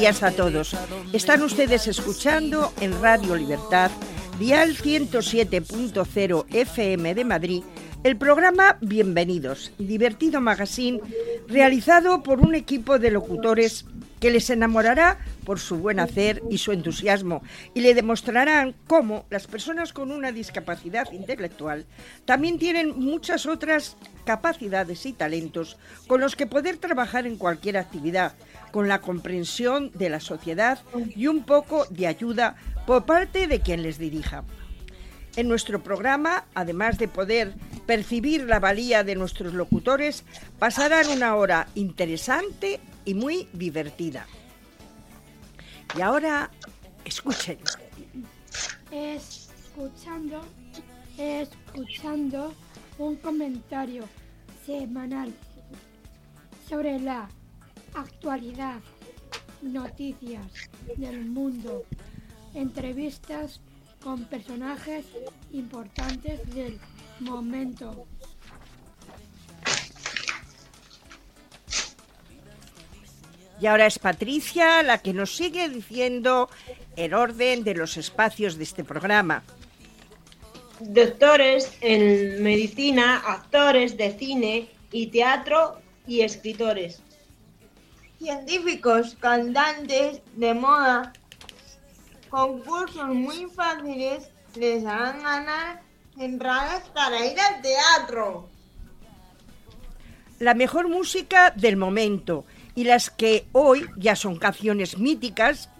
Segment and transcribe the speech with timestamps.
[0.00, 0.74] Días a todos.
[1.12, 3.90] Están ustedes escuchando en Radio Libertad,
[4.38, 7.62] Dial 107.0 FM de Madrid,
[8.02, 11.02] el programa Bienvenidos, divertido magazine
[11.48, 13.84] realizado por un equipo de locutores
[14.20, 17.42] que les enamorará por su buen hacer y su entusiasmo
[17.74, 21.86] y le demostrarán cómo las personas con una discapacidad intelectual
[22.26, 28.34] también tienen muchas otras capacidades y talentos con los que poder trabajar en cualquier actividad,
[28.70, 30.78] con la comprensión de la sociedad
[31.14, 34.44] y un poco de ayuda por parte de quien les dirija.
[35.36, 37.54] En nuestro programa, además de poder
[37.86, 40.24] percibir la valía de nuestros locutores,
[40.58, 44.26] pasarán una hora interesante y muy divertida.
[45.96, 46.50] Y ahora,
[47.04, 47.58] escuchen.
[48.90, 50.40] Escuchando,
[51.16, 52.52] escuchando
[52.98, 54.04] un comentario
[54.66, 55.32] semanal
[56.68, 57.28] sobre la
[57.94, 58.80] actualidad,
[59.62, 60.46] noticias
[60.96, 61.84] del mundo,
[62.54, 63.60] entrevistas
[64.02, 65.04] con personajes
[65.52, 66.78] importantes del
[67.20, 68.06] momento.
[73.60, 76.48] Y ahora es Patricia la que nos sigue diciendo
[76.96, 79.42] el orden de los espacios de este programa.
[80.80, 87.02] Doctores en medicina, actores de cine y teatro y escritores.
[88.20, 91.14] Científicos, cantantes de moda,
[92.28, 95.82] concursos muy fáciles les harán ganar
[96.18, 98.46] entradas para ir al teatro.
[100.38, 105.70] La mejor música del momento y las que hoy ya son canciones míticas,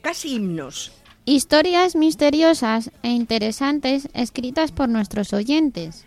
[0.00, 0.92] casi himnos.
[1.24, 6.04] Historias misteriosas e interesantes escritas por nuestros oyentes.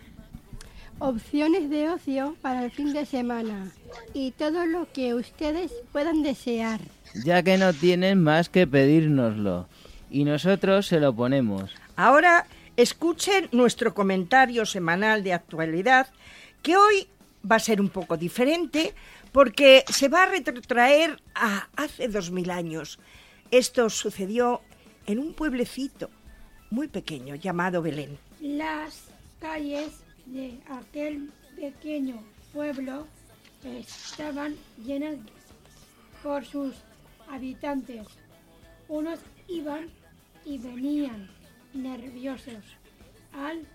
[1.00, 3.70] Opciones de ocio para el fin de semana
[4.14, 6.80] y todo lo que ustedes puedan desear.
[7.24, 9.68] Ya que no tienen más que pedírnoslo
[10.10, 11.74] y nosotros se lo ponemos.
[11.96, 16.08] Ahora escuchen nuestro comentario semanal de actualidad,
[16.62, 17.08] que hoy
[17.50, 18.94] va a ser un poco diferente
[19.32, 22.98] porque se va a retrotraer a hace dos mil años.
[23.50, 24.60] Esto sucedió
[25.06, 26.10] en un pueblecito
[26.70, 28.18] muy pequeño llamado Belén.
[28.40, 29.04] Las
[29.40, 29.90] calles
[30.26, 32.22] de aquel pequeño
[32.52, 33.06] pueblo
[33.64, 35.16] estaban llenas
[36.22, 36.74] por sus
[37.28, 38.06] habitantes.
[38.88, 39.88] Unos iban
[40.44, 41.30] y venían
[41.72, 42.64] nerviosos
[43.32, 43.66] al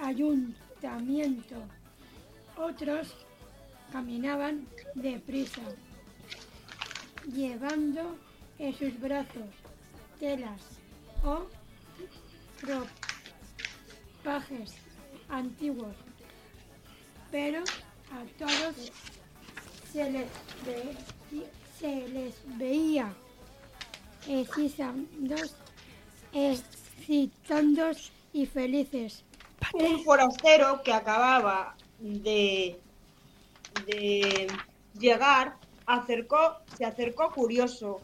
[0.00, 1.56] ayuntamiento.
[2.56, 3.14] Otros
[3.92, 5.62] caminaban deprisa,
[7.32, 8.16] llevando
[8.58, 9.48] en sus brazos
[10.18, 10.60] telas
[11.24, 11.46] o
[14.24, 14.74] ropajes
[15.28, 15.94] antiguos,
[17.30, 17.62] pero
[18.12, 18.90] a todos
[19.92, 20.26] se les,
[22.58, 23.14] veía
[26.32, 27.90] excitando
[28.32, 29.24] y felices.
[29.72, 32.78] Un forastero que acababa de,
[33.86, 34.46] de
[34.98, 35.56] llegar
[35.86, 38.00] acercó, se acercó curioso.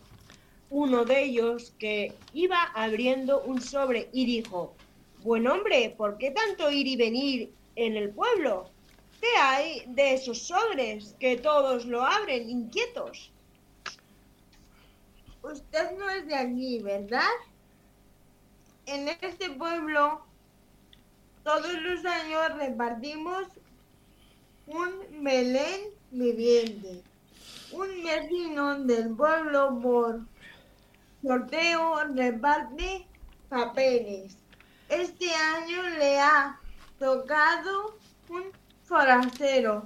[0.70, 4.74] Uno de ellos que iba abriendo un sobre y dijo,
[5.22, 8.73] Buen hombre, ¿por qué tanto ir y venir en el pueblo?
[9.20, 13.32] ¿Qué hay de esos sobres que todos lo abren inquietos?
[15.42, 17.30] Usted no es de aquí, ¿verdad?
[18.86, 20.24] En este pueblo
[21.44, 23.44] todos los años repartimos
[24.66, 27.02] un Belén viviente.
[27.70, 30.20] Un vecino del pueblo por
[31.22, 33.06] sorteo reparte
[33.50, 34.38] papeles.
[34.88, 36.58] Este año le ha
[36.98, 37.98] tocado
[38.30, 38.44] un
[38.84, 39.84] forastero,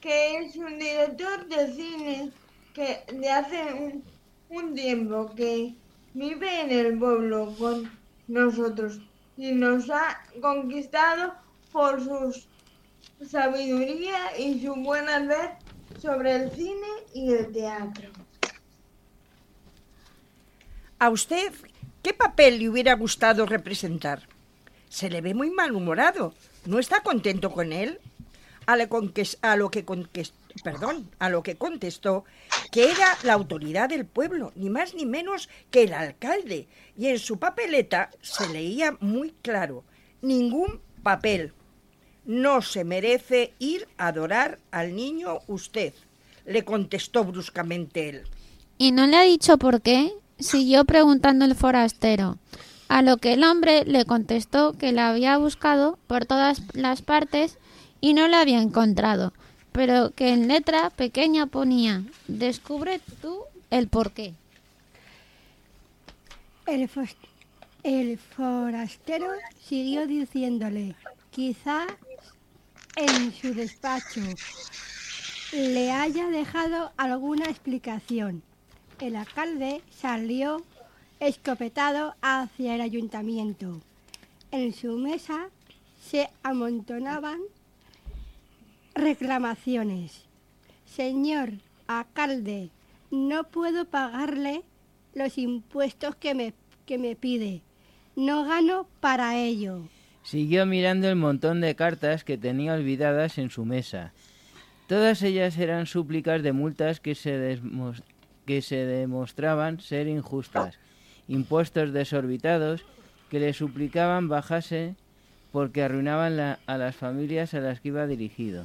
[0.00, 2.32] que es un director de cine
[2.74, 4.02] que le hace
[4.48, 5.74] un tiempo que
[6.14, 7.90] vive en el pueblo con
[8.26, 9.00] nosotros
[9.36, 11.34] y nos ha conquistado
[11.72, 12.44] por su
[13.26, 15.52] sabiduría y su buen hacer
[16.00, 18.10] sobre el cine y el teatro.
[20.98, 21.52] ¿A usted
[22.02, 24.22] qué papel le hubiera gustado representar?
[24.88, 26.34] Se le ve muy malhumorado.
[26.64, 28.00] ¿No está contento con él?
[28.68, 29.86] A lo, que
[30.62, 32.26] perdón, a lo que contestó
[32.70, 37.18] que era la autoridad del pueblo, ni más ni menos que el alcalde, y en
[37.18, 39.84] su papeleta se leía muy claro,
[40.20, 41.54] ningún papel.
[42.26, 45.94] No se merece ir a adorar al niño usted,
[46.44, 48.24] le contestó bruscamente él.
[48.76, 50.12] ¿Y no le ha dicho por qué?
[50.38, 52.36] siguió preguntando el forastero,
[52.88, 57.57] a lo que el hombre le contestó que la había buscado por todas las partes
[58.00, 59.32] y no la había encontrado,
[59.72, 64.34] pero que en letra pequeña ponía, descubre tú el porqué.
[66.66, 66.88] El,
[67.82, 69.28] el forastero
[69.62, 70.94] siguió diciéndole,
[71.30, 71.86] quizá
[72.96, 74.20] en su despacho
[75.52, 78.42] le haya dejado alguna explicación.
[79.00, 80.62] El alcalde salió
[81.20, 83.80] escopetado hacia el ayuntamiento.
[84.50, 85.48] En su mesa
[86.04, 87.40] se amontonaban
[88.98, 90.26] reclamaciones.
[90.84, 91.52] Señor
[91.86, 92.70] alcalde,
[93.10, 94.62] no puedo pagarle
[95.14, 96.54] los impuestos que me,
[96.84, 97.62] que me pide.
[98.16, 99.82] No gano para ello.
[100.22, 104.12] Siguió mirando el montón de cartas que tenía olvidadas en su mesa.
[104.86, 107.60] Todas ellas eran súplicas de multas que se,
[108.44, 110.78] que se demostraban ser injustas,
[111.28, 112.84] impuestos desorbitados
[113.30, 114.96] que le suplicaban bajase
[115.52, 118.64] porque arruinaban a las familias a las que iba dirigido.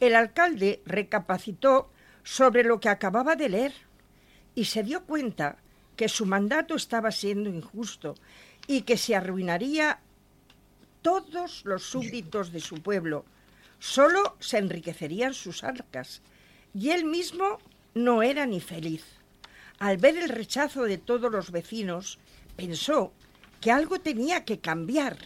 [0.00, 1.90] El alcalde recapacitó
[2.22, 3.72] sobre lo que acababa de leer
[4.54, 5.58] y se dio cuenta
[5.96, 8.14] que su mandato estaba siendo injusto
[8.66, 10.00] y que se arruinaría
[11.02, 13.24] todos los súbditos de su pueblo.
[13.78, 16.22] Solo se enriquecerían sus arcas
[16.72, 17.58] y él mismo
[17.94, 19.04] no era ni feliz.
[19.78, 22.18] Al ver el rechazo de todos los vecinos,
[22.56, 23.12] pensó
[23.60, 25.18] que algo tenía que cambiar,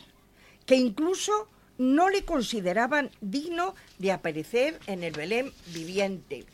[0.67, 6.45] que incluso no le consideraban digno de aparecer en el Belén viviente.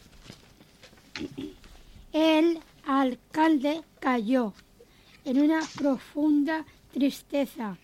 [2.12, 4.52] El alcalde cayó
[5.24, 7.78] en una profunda tristeza.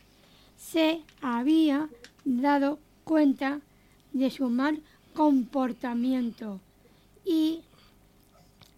[0.59, 1.89] Se había
[2.25, 3.61] dado cuenta
[4.13, 4.83] de su mal
[5.15, 6.61] comportamiento
[7.25, 7.63] y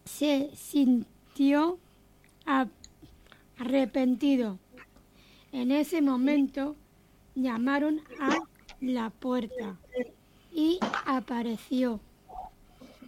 [0.04, 1.78] se sintió
[3.58, 4.58] arrepentido.
[5.52, 6.76] En ese momento
[7.34, 8.38] llamaron a
[8.82, 9.76] la puerta
[10.52, 12.00] y apareció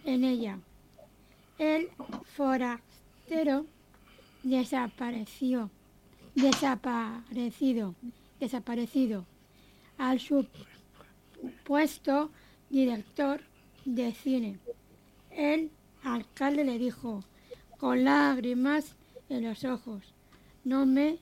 [0.05, 0.57] en ella.
[1.59, 1.89] El
[2.23, 3.65] forastero
[4.43, 5.69] desapareció,
[6.33, 7.93] desaparecido,
[8.39, 9.25] desaparecido.
[9.97, 10.61] Al supuesto
[12.69, 13.41] director
[13.83, 14.59] de cine,
[15.31, 15.71] el
[16.03, 17.25] alcalde le dijo,
[17.77, 18.95] con lágrimas
[19.27, 20.13] en los ojos,
[20.63, 21.17] no me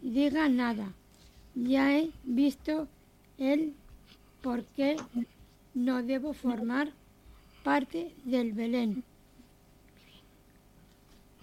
[0.00, 0.92] diga nada,
[1.54, 2.86] ya he visto
[3.38, 3.74] el
[4.48, 4.96] por qué
[5.74, 6.88] no debo formar
[7.62, 9.04] parte del Belén.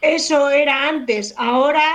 [0.02, 1.36] Eso era antes.
[1.38, 1.88] Ahora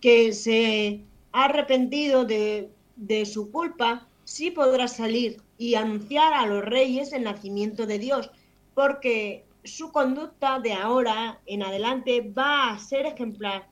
[0.00, 1.00] que se
[1.30, 7.22] ha arrepentido de, de su culpa, sí podrá salir y anunciar a los reyes el
[7.22, 8.28] nacimiento de Dios,
[8.74, 13.68] porque su conducta de ahora en adelante va a ser ejemplar.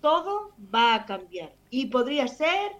[0.00, 2.76] Todo va a cambiar y podría ser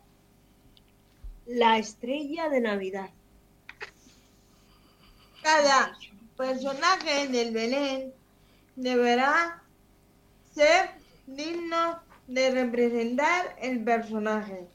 [1.45, 3.11] la estrella de Navidad.
[5.49, 5.97] Cada
[6.37, 8.12] personaje del Belén
[8.77, 9.62] deberá
[10.55, 10.91] ser
[11.27, 14.67] digno de representar el personaje.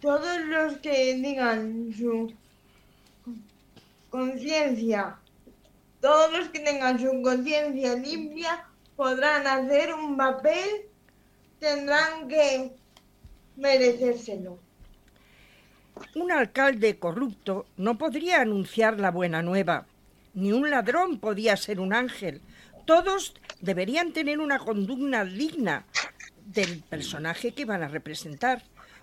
[0.00, 2.34] Todos los que digan su
[4.10, 5.16] conciencia,
[6.00, 10.88] todos los que tengan su conciencia limpia podrán hacer un papel,
[11.60, 12.72] tendrán que
[13.54, 14.58] merecérselo.
[16.14, 19.86] Un alcalde corrupto no podría anunciar la buena nueva,
[20.34, 22.40] ni un ladrón podía ser un ángel.
[22.86, 25.84] Todos deberían tener una conducta digna
[26.46, 28.62] del personaje que van a representar.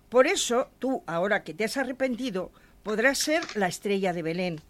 [0.09, 2.51] Por eso, tú, ahora que te has arrepentido,
[2.83, 4.61] podrás ser la estrella de Belén.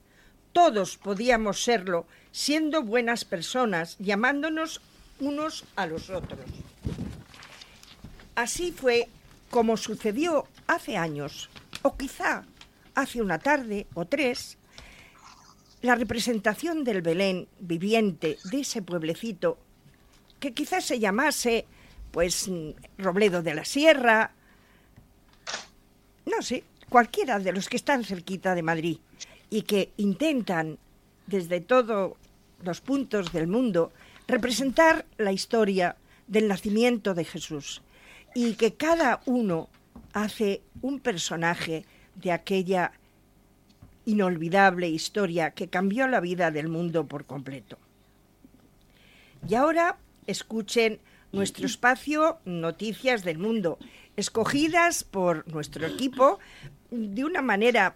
[0.54, 4.82] Todos podíamos serlo, siendo buenas personas, llamándonos
[5.20, 6.42] unos a los otros.
[8.36, 9.08] Así fue
[9.50, 11.50] como sucedió hace años,
[11.82, 12.44] o quizá
[12.96, 14.58] hace una tarde o tres,
[15.82, 19.58] la representación del Belén viviente de ese pueblecito,
[20.40, 21.66] que quizás se llamase,
[22.12, 22.50] pues,
[22.98, 24.32] Robledo de la Sierra,
[26.26, 28.98] no sé, cualquiera de los que están cerquita de Madrid
[29.50, 30.78] y que intentan,
[31.26, 32.14] desde todos
[32.62, 33.92] los puntos del mundo,
[34.28, 35.96] representar la historia
[36.28, 37.82] del nacimiento de Jesús
[38.36, 39.70] y que cada uno
[40.13, 42.91] hace un personaje de aquella
[44.06, 47.77] inolvidable historia que cambió la vida del mundo por completo.
[49.48, 51.00] Y ahora escuchen
[51.32, 53.77] nuestro espacio Noticias del Mundo,
[54.18, 56.39] escogidas por nuestro equipo
[56.89, 57.96] de una manera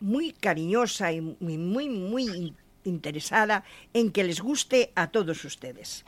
[0.00, 6.04] muy cariñosa y muy, muy, muy interesada en que les guste a todos ustedes.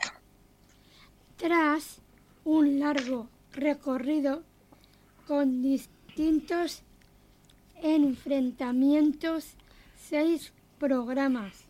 [1.37, 2.01] Tras
[2.43, 4.43] un largo recorrido
[5.27, 6.81] con distintos
[7.81, 9.53] enfrentamientos,
[9.97, 11.65] seis programas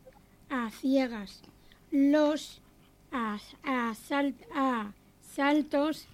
[0.49, 1.41] a ciegas,
[1.91, 2.61] los
[3.11, 6.07] as- asal- asaltos,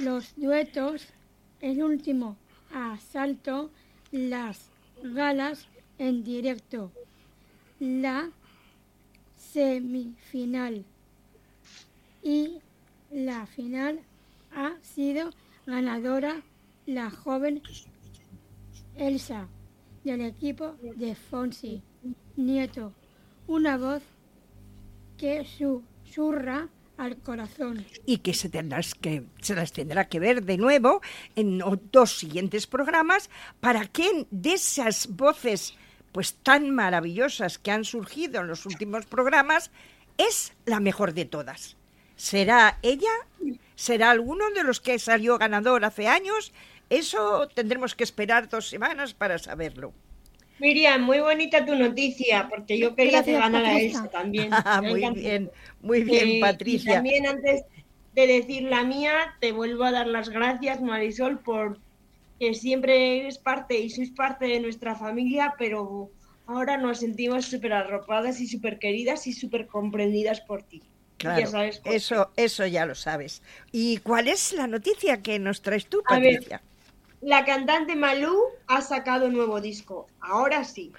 [0.00, 1.06] los duetos,
[1.60, 2.36] el último
[2.72, 3.70] asalto,
[4.10, 4.68] las
[5.02, 5.66] galas
[5.98, 6.90] en directo,
[7.78, 8.30] la
[9.36, 10.84] semifinal.
[12.22, 12.58] Y
[13.10, 14.00] la final
[14.54, 15.30] ha sido
[15.66, 16.42] ganadora
[16.86, 17.62] la joven
[18.96, 19.48] Elsa
[20.04, 21.82] del equipo de Fonsi
[22.36, 22.92] Nieto,
[23.46, 24.02] una voz
[25.16, 27.84] que susurra al corazón.
[28.06, 28.50] y que se,
[29.00, 31.00] que se las tendrá que ver de nuevo
[31.34, 33.30] en dos siguientes programas
[33.60, 35.74] para que de esas voces
[36.12, 39.72] pues tan maravillosas que han surgido en los últimos programas
[40.16, 41.76] es la mejor de todas.
[42.16, 43.10] ¿Será ella?
[43.74, 46.52] ¿Será alguno de los que salió ganador hace años?
[46.90, 49.94] Eso tendremos que esperar dos semanas para saberlo.
[50.58, 53.86] Miriam, muy bonita tu noticia, porque yo quería que Gracias, ganara Patricia.
[53.86, 54.50] Elsa también.
[54.64, 56.94] Ah, muy bien, muy bien, Eh, y Patricia.
[56.94, 57.64] también antes
[58.12, 61.80] de decir la mía, te vuelvo a dar las gracias, Marisol, por
[62.38, 66.10] que siempre eres parte y sois parte de nuestra familia, pero
[66.46, 70.82] ahora nos sentimos súper arropadas y súper queridas y súper comprendidas por ti.
[71.18, 73.42] Claro, ya sabes eso, eso ya lo sabes.
[73.72, 76.34] ¿Y cuál es la noticia que nos traes tú, A ver.
[76.34, 76.62] Patricia?
[77.20, 80.06] La cantante Malú ha sacado un nuevo disco.
[80.20, 80.92] Ahora sí.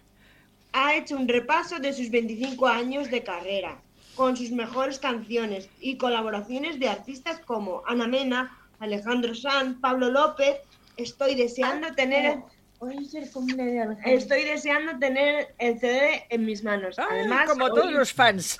[0.74, 3.77] Ha hecho un repaso de sus 25 años de carrera,
[4.15, 10.57] con sus mejores canciones y colaboraciones de artistas como Ana Mena, Alejandro Sanz, Pablo López.
[10.98, 12.39] Estoy deseando tener
[12.79, 14.12] Hoy es el cumple de Alejandro.
[14.12, 17.00] estoy deseando tener el CD en mis manos.
[17.00, 18.57] Ay, Además, como hoy, todos los fans.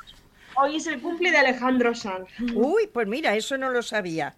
[0.56, 2.30] Hoy es el cumple de Alejandro Sanz.
[2.54, 4.36] Uy, pues mira, eso no lo sabía.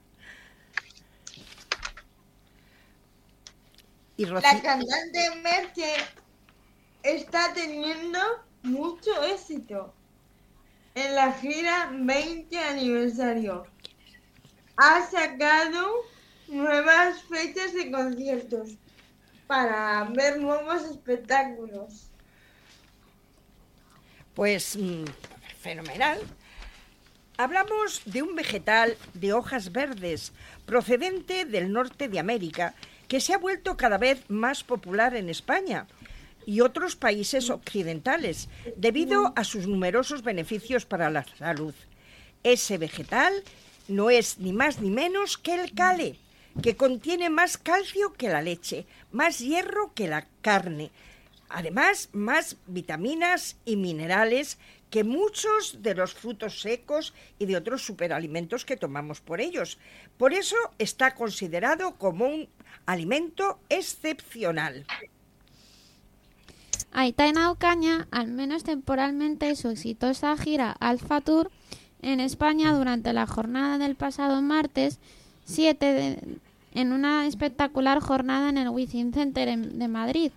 [4.18, 5.94] Y La cantante Merche
[7.04, 8.20] está teniendo
[8.64, 9.94] mucho éxito
[10.96, 13.68] en la gira 20 aniversario.
[14.78, 15.88] Ha sacado
[16.48, 18.78] nuevas fechas de conciertos
[19.46, 22.10] para ver nuevos espectáculos.
[24.34, 25.06] pues mm,
[25.60, 26.20] fenomenal.
[27.38, 30.34] Hablamos de un vegetal de hojas verdes
[30.66, 32.74] procedente del norte de América
[33.08, 35.88] que se ha vuelto cada vez más popular en España
[36.46, 41.76] y otros países occidentales debido a sus numerosos beneficios para la salud.
[42.44, 43.44] Ese vegetal
[43.88, 46.18] no es ni más ni menos que el cale,
[46.62, 50.92] que contiene más calcio que la leche, más hierro que la carne,
[51.50, 54.58] además más vitaminas y minerales
[54.90, 59.78] que muchos de los frutos secos y de otros superalimentos que tomamos por ellos.
[60.18, 62.48] Por eso está considerado como un
[62.86, 64.86] alimento excepcional.
[66.92, 71.52] Aitana Ocaña, al menos temporalmente, su exitosa gira Alfa Tour
[72.02, 75.00] en España durante la jornada del pasado martes
[75.46, 76.38] 7 de-
[76.74, 80.32] en una espectacular jornada en el Wizzing Center en- de Madrid.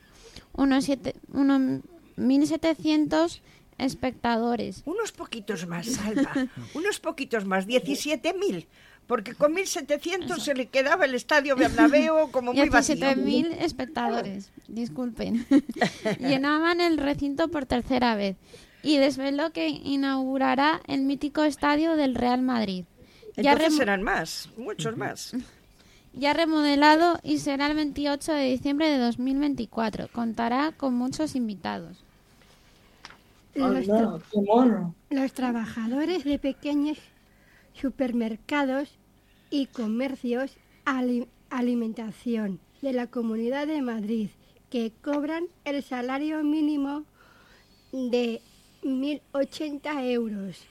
[0.52, 1.82] Unos, siete- unos
[2.16, 3.42] 1.700
[3.80, 4.82] espectadores.
[4.84, 6.32] Unos poquitos más, Salva,
[6.74, 8.66] unos poquitos más, 17.000,
[9.06, 12.96] porque con 1.700 se le quedaba el estadio Bernabéu como muy vacío.
[12.96, 15.46] 17.000 espectadores, disculpen.
[16.20, 18.36] Llenaban el recinto por tercera vez
[18.82, 22.84] y desveló que inaugurará el mítico estadio del Real Madrid.
[23.36, 25.34] Ya, Entonces serán más, muchos más.
[26.12, 30.08] ya remodelado y será el 28 de diciembre de 2024.
[30.12, 32.04] Contará con muchos invitados.
[33.54, 34.94] Los, tra- qué mono.
[35.10, 36.98] los trabajadores de pequeños
[37.72, 38.90] supermercados
[39.50, 44.28] y comercios ali- alimentación de la Comunidad de Madrid
[44.70, 47.04] que cobran el salario mínimo
[47.92, 48.40] de
[48.84, 50.64] 1.080 euros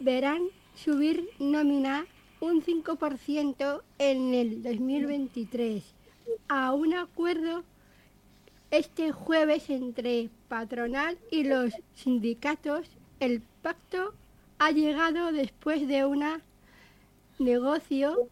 [0.00, 0.42] verán
[0.74, 2.06] subir nómina
[2.40, 5.82] un 5% en el 2023
[6.48, 7.64] a un acuerdo
[8.78, 12.86] este jueves entre patronal y los sindicatos.
[13.20, 14.14] El pacto
[14.58, 16.40] ha llegado después de una
[17.38, 18.28] negocio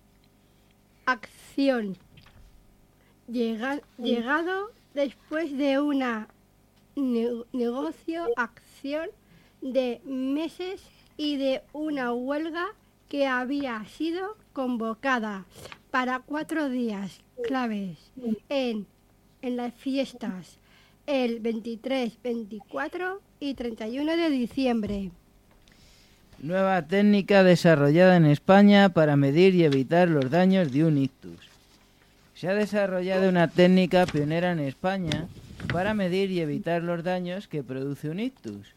[1.06, 1.96] acción.
[3.28, 6.28] Llega- llegado después de una
[6.96, 9.08] ne- negocio acción
[9.61, 10.82] de meses
[11.16, 12.66] y de una huelga
[13.08, 15.44] que había sido convocada
[15.90, 17.99] para cuatro días claves
[18.49, 18.87] en,
[19.42, 20.58] en las fiestas
[21.06, 25.11] el 23, 24 y 31 de diciembre.
[26.38, 31.38] Nueva técnica desarrollada en España para medir y evitar los daños de un ictus.
[32.34, 35.28] Se ha desarrollado una técnica pionera en España
[35.72, 38.75] para medir y evitar los daños que produce un ictus.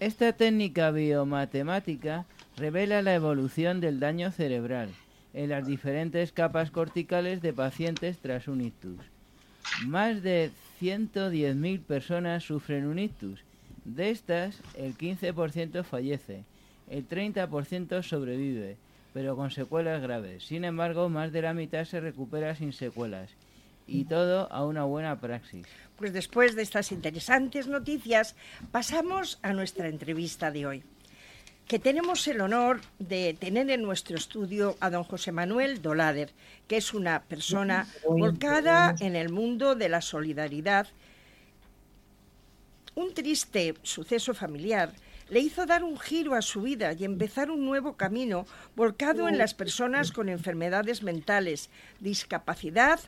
[0.00, 2.24] Esta técnica biomatemática
[2.56, 4.90] revela la evolución del daño cerebral
[5.34, 9.11] en las diferentes capas corticales de pacientes tras un ictus.
[9.86, 10.50] Más de
[10.80, 13.40] 110.000 personas sufren un ictus.
[13.84, 16.44] De estas, el 15% fallece,
[16.88, 18.76] el 30% sobrevive,
[19.12, 20.44] pero con secuelas graves.
[20.44, 23.30] Sin embargo, más de la mitad se recupera sin secuelas.
[23.86, 25.66] Y todo a una buena praxis.
[25.96, 28.36] Pues después de estas interesantes noticias,
[28.70, 30.84] pasamos a nuestra entrevista de hoy
[31.72, 36.28] que tenemos el honor de tener en nuestro estudio a don José Manuel Dolader,
[36.68, 40.86] que es una persona volcada en el mundo de la solidaridad.
[42.94, 44.92] Un triste suceso familiar
[45.30, 48.44] le hizo dar un giro a su vida y empezar un nuevo camino
[48.76, 53.00] volcado en las personas con enfermedades mentales, discapacidad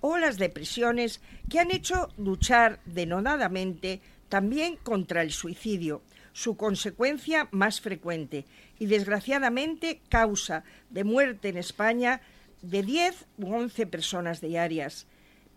[0.00, 4.00] o las depresiones que han hecho luchar denodadamente
[4.32, 6.00] también contra el suicidio
[6.32, 8.46] su consecuencia más frecuente
[8.78, 12.22] y desgraciadamente causa de muerte en España
[12.62, 15.06] de 10 u 11 personas diarias.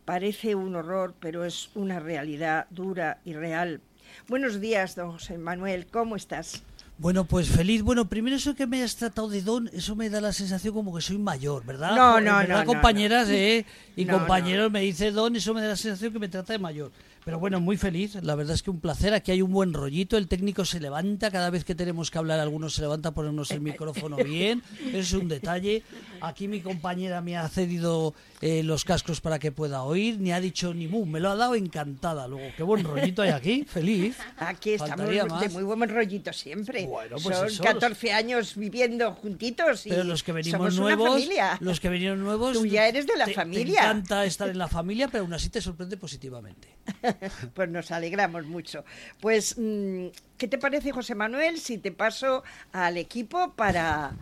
[0.04, 3.80] Parece un horror, pero es una realidad dura y real.
[4.28, 6.62] Buenos días, don José Manuel, ¿cómo estás?
[6.98, 7.82] Bueno, pues feliz.
[7.82, 10.96] Bueno, primero eso que me hayas tratado de don, eso me da la sensación como
[10.96, 11.96] que soy mayor, ¿verdad?
[11.96, 12.66] No, no, no.
[12.66, 13.66] compañeras eh,
[13.98, 16.92] y compañeros me dice don, eso me da la sensación que me trata de mayor.
[17.26, 18.14] Pero bueno, muy feliz.
[18.22, 19.16] La verdad es que un placer.
[19.16, 20.16] Aquí hay un buen rollito.
[20.16, 21.32] El técnico se levanta.
[21.32, 24.62] Cada vez que tenemos que hablar, algunos se levanta a ponernos el micrófono bien.
[24.94, 25.82] Es un detalle.
[26.22, 30.20] Aquí mi compañera me ha cedido eh, los cascos para que pueda oír.
[30.20, 31.08] Ni ha dicho ni mu.
[31.08, 32.28] Me lo ha dado encantada.
[32.28, 33.66] Luego, qué buen rollito hay aquí.
[33.68, 34.18] Feliz.
[34.38, 36.86] Aquí estamos de muy buen rollito siempre.
[36.86, 39.88] Bueno, pues Son 14 años viviendo juntitos.
[39.88, 41.24] Y Pero los que venimos nuevos.
[41.60, 42.54] Los que vinieron nuevos.
[42.54, 43.82] Tú ya eres de la familia.
[43.82, 46.68] Te encanta estar en la familia, pero aún así te sorprende positivamente.
[47.54, 48.84] pues nos alegramos mucho.
[49.20, 54.14] Pues, mm, ¿qué te parece, José Manuel, si te paso al equipo para,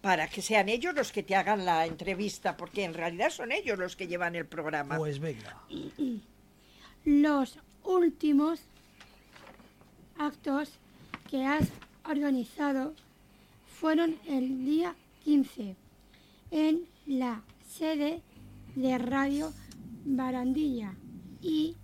[0.00, 2.56] para que sean ellos los que te hagan la entrevista?
[2.56, 4.96] Porque en realidad son ellos los que llevan el programa.
[4.96, 5.56] Pues venga.
[7.04, 8.60] Los últimos
[10.18, 10.72] actos
[11.30, 11.68] que has
[12.04, 12.92] organizado
[13.80, 15.76] fueron el día 15
[16.50, 18.20] en la sede
[18.74, 19.52] de Radio
[20.04, 20.94] Barandilla
[21.40, 21.76] y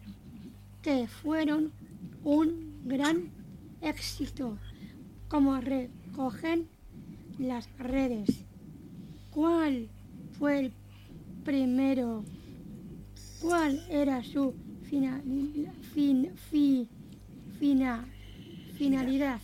[0.85, 1.73] que fueron
[2.23, 3.31] un gran
[3.81, 4.59] éxito,
[5.29, 6.68] como recogen
[7.38, 8.44] las redes.
[9.31, 9.88] ¿Cuál
[10.38, 10.73] fue el
[11.42, 12.23] primero?
[13.40, 14.55] ¿Cuál era su
[18.77, 19.40] finalidad?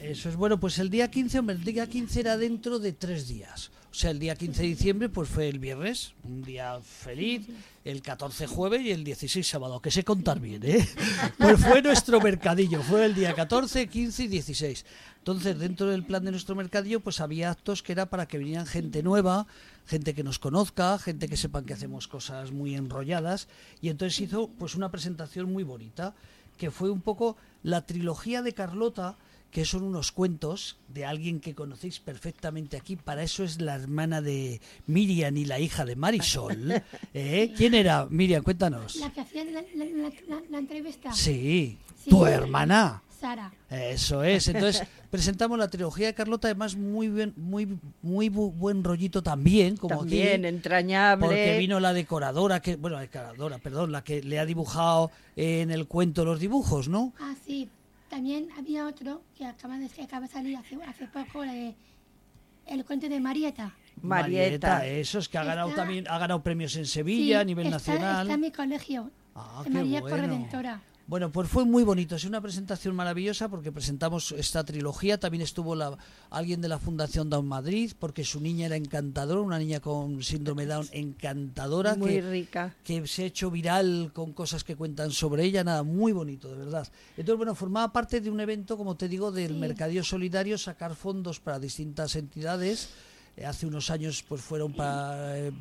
[0.00, 3.28] Eso es bueno, pues el día 15, hombre, el día 15 era dentro de tres
[3.28, 3.70] días.
[3.92, 7.46] O sea, el día 15 de diciembre pues fue el viernes, un día feliz,
[7.84, 10.88] el 14 jueves y el 16 sábado, que sé contar bien, ¿eh?
[11.38, 14.86] Pues fue nuestro mercadillo, fue el día 14, 15 y 16.
[15.18, 18.64] Entonces, dentro del plan de nuestro mercadillo, pues había actos que era para que vinieran
[18.64, 19.46] gente nueva,
[19.84, 23.46] gente que nos conozca, gente que sepan que hacemos cosas muy enrolladas,
[23.82, 26.14] y entonces hizo pues una presentación muy bonita,
[26.56, 29.18] que fue un poco la trilogía de Carlota,
[29.52, 32.96] que son unos cuentos de alguien que conocéis perfectamente aquí.
[32.96, 36.82] Para eso es la hermana de Miriam y la hija de Marisol.
[37.14, 37.52] ¿Eh?
[37.54, 38.06] ¿Quién era?
[38.08, 38.96] Miriam, cuéntanos.
[38.96, 41.12] La que hacía la, entrevista.
[41.12, 43.02] Sí, tu hermana.
[43.20, 43.52] Sara.
[43.68, 44.48] Eso es.
[44.48, 49.98] Entonces presentamos la trilogía de Carlota, además muy bien, muy muy buen rollito también, como
[49.98, 51.26] también entrañable.
[51.26, 55.70] Porque vino la decoradora que, bueno, la decoradora, perdón, la que le ha dibujado en
[55.70, 57.12] el cuento los dibujos, ¿no?
[57.20, 57.68] Ah, sí.
[58.12, 63.18] También había otro que acaba de, acaba de salir hace, hace poco, el cuento de
[63.18, 63.74] Marieta.
[64.02, 68.26] Marieta, eso es que ha ganado también ha ganado premios en Sevilla a nivel nacional.
[68.26, 70.82] Está en mi colegio, ah, María Corredentora.
[71.06, 75.74] Bueno, pues fue muy bonito, es una presentación maravillosa porque presentamos esta trilogía, también estuvo
[75.74, 75.98] la,
[76.30, 80.66] alguien de la Fundación Down Madrid porque su niña era encantadora, una niña con síndrome
[80.66, 85.64] Down encantadora, muy rica, que se ha hecho viral con cosas que cuentan sobre ella,
[85.64, 86.88] nada, muy bonito, de verdad.
[87.16, 91.40] Entonces, bueno, formaba parte de un evento, como te digo, del Mercadillo Solidario, sacar fondos
[91.40, 92.88] para distintas entidades.
[93.36, 95.38] Eh, hace unos años pues fueron para...
[95.38, 95.52] Eh,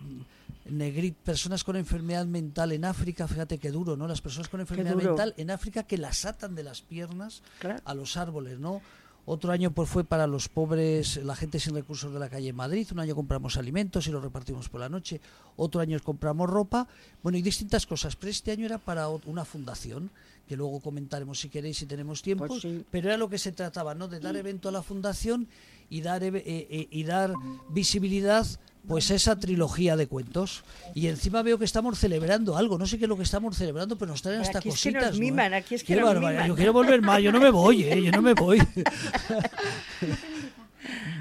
[0.70, 4.08] negrit, personas con enfermedad mental en África, fíjate qué duro, ¿no?
[4.08, 7.42] Las personas con enfermedad mental en África que las atan de las piernas
[7.84, 8.82] a los árboles, ¿no?
[9.26, 12.88] Otro año pues fue para los pobres, la gente sin recursos de la calle Madrid.
[12.92, 15.22] Un año compramos alimentos y los repartimos por la noche.
[15.58, 16.88] Otro año compramos ropa.
[17.22, 18.16] Bueno, y distintas cosas.
[18.16, 20.10] Pero este año era para una fundación,
[20.48, 22.48] que luego comentaremos si queréis, si tenemos tiempo.
[22.48, 24.08] Pues pero era lo que se trataba, ¿no?
[24.08, 25.48] De dar evento a la fundación
[25.90, 27.34] y dar, eh, eh, y dar
[27.70, 28.46] visibilidad
[28.88, 30.64] pues esa trilogía de cuentos.
[30.96, 32.78] Y encima veo que estamos celebrando algo.
[32.80, 34.92] No sé qué es lo que estamos celebrando, pero nos traen hasta Aquí es que
[34.92, 35.04] cositas.
[35.12, 35.20] nos ¿no?
[35.20, 36.32] miman, aquí es que Qué nos barbaridad.
[36.32, 36.48] miman.
[36.48, 37.22] Yo quiero volver más.
[37.22, 38.02] Yo no me voy, ¿eh?
[38.04, 38.60] Yo no me voy.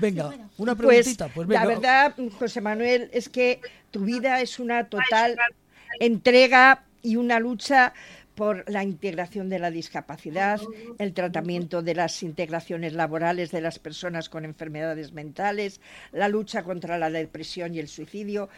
[0.00, 1.28] venga, una Pues, preguntita.
[1.28, 1.60] Pues, venga.
[1.62, 5.36] la verdad, José Manuel, es que tu vida es una total
[5.98, 7.92] entrega y una lucha
[8.40, 10.58] por la integración de la discapacidad,
[10.98, 15.78] el tratamiento de las integraciones laborales de las personas con enfermedades mentales,
[16.10, 18.48] la lucha contra la depresión y el suicidio.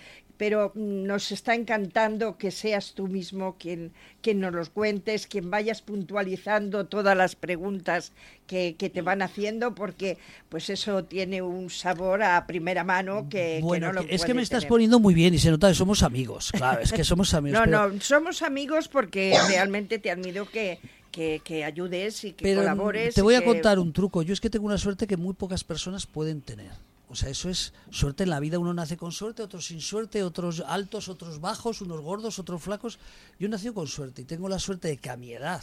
[0.42, 5.52] Pero mm, nos está encantando que seas tú mismo quien, quien nos los cuentes, quien
[5.52, 8.11] vayas puntualizando todas las preguntas
[8.48, 13.59] que, que te van haciendo, porque pues eso tiene un sabor a primera mano que,
[13.59, 14.68] que Bueno, no lo es que me estás tener.
[14.70, 16.50] poniendo muy bien y se nota que somos amigos.
[16.50, 17.61] Claro, es que somos amigos.
[17.61, 20.81] No, pero- no, somos amigos porque realmente te admiro que,
[21.12, 23.14] que, que ayudes y que Pero colabores.
[23.14, 24.22] te voy a que- contar un truco.
[24.22, 26.72] Yo es que tengo una suerte que muy pocas personas pueden tener.
[27.12, 28.59] O sea, eso es suerte en la vida.
[28.59, 32.98] Uno nace con suerte, otros sin suerte, otros altos, otros bajos, unos gordos, otros flacos.
[33.38, 35.61] Yo nací con suerte y tengo la suerte de que a mi edad,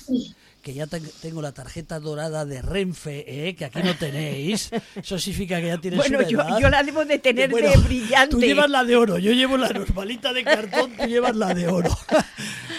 [0.61, 3.55] que ya ten- tengo la tarjeta dorada de Renfe, ¿eh?
[3.55, 6.59] que aquí no tenéis, eso significa que ya tienes Bueno, una yo, edad.
[6.59, 8.35] yo la debo de tener Bueno, de brillante.
[8.35, 11.67] Tú llevas la de oro, yo llevo la normalita de cartón, tú llevas la de
[11.67, 11.89] oro.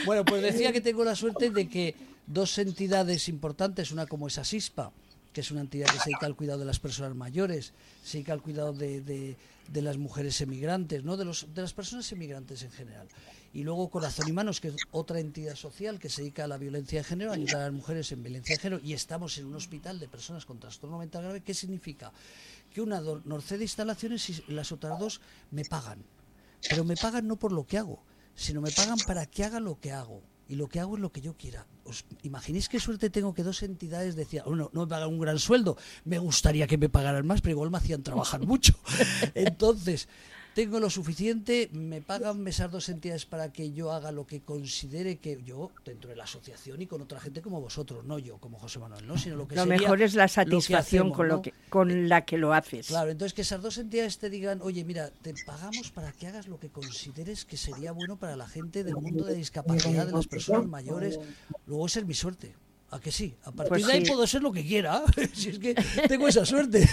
[0.07, 4.39] bueno, pues decía que tengo la suerte de que dos entidades importantes, una como es
[4.39, 4.93] Asispa,
[5.33, 8.33] que es una entidad que se dedica al cuidado de las personas mayores, se dedica
[8.33, 9.37] al cuidado de, de-
[9.83, 11.17] las mujeres emigrantes, ¿no?
[11.17, 13.09] de, los, de las personas emigrantes en general.
[13.53, 16.59] Y luego Corazón y Manos, que es otra entidad social que se dedica a la
[16.59, 19.47] violencia de género, a ayudar a las mujeres en violencia de género, y estamos en
[19.47, 21.41] un hospital de personas con trastorno mental grave.
[21.43, 22.13] ¿Qué significa?
[22.73, 26.05] Que una do- nos cede instalaciones y las otras dos me pagan.
[26.69, 28.03] Pero me pagan no por lo que hago,
[28.35, 30.23] sino me pagan para que haga lo que hago.
[30.51, 31.65] Y lo que hago es lo que yo quiera.
[31.85, 35.39] ¿Os imaginéis qué suerte tengo que dos entidades decían, bueno, no me pagan un gran
[35.39, 38.75] sueldo, me gustaría que me pagaran más, pero igual me hacían trabajar mucho.
[39.35, 40.09] Entonces,
[40.55, 45.17] tengo lo suficiente, me pagan esas dos entidades para que yo haga lo que considere
[45.17, 48.59] que yo, dentro de la asociación y con otra gente como vosotros, no yo como
[48.59, 49.17] José Manuel, ¿no?
[49.17, 52.09] sino lo que Lo sería mejor es la lo satisfacción hacemos, con, lo que, con
[52.09, 52.89] la que lo haces.
[52.89, 56.49] Claro, entonces que esas dos entidades te digan, oye, mira, te pagamos para que hagas
[56.49, 60.27] lo que consideres que sería bueno para la gente del mundo de discapacidad, de las
[60.27, 61.19] personas mayores.
[61.67, 62.55] Luego esa es mi suerte.
[62.93, 63.35] ¿A que sí?
[63.45, 64.11] A partir Pues de ahí sí.
[64.11, 65.03] puedo ser lo que quiera.
[65.33, 65.75] si es que
[66.09, 66.89] tengo esa suerte.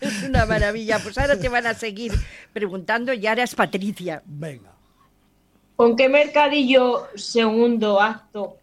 [0.00, 0.98] Es una maravilla.
[0.98, 2.12] Pues ahora te van a seguir
[2.52, 4.22] preguntando y ahora es Patricia.
[4.24, 4.72] Venga.
[5.76, 8.56] ¿Con qué mercadillo segundo acto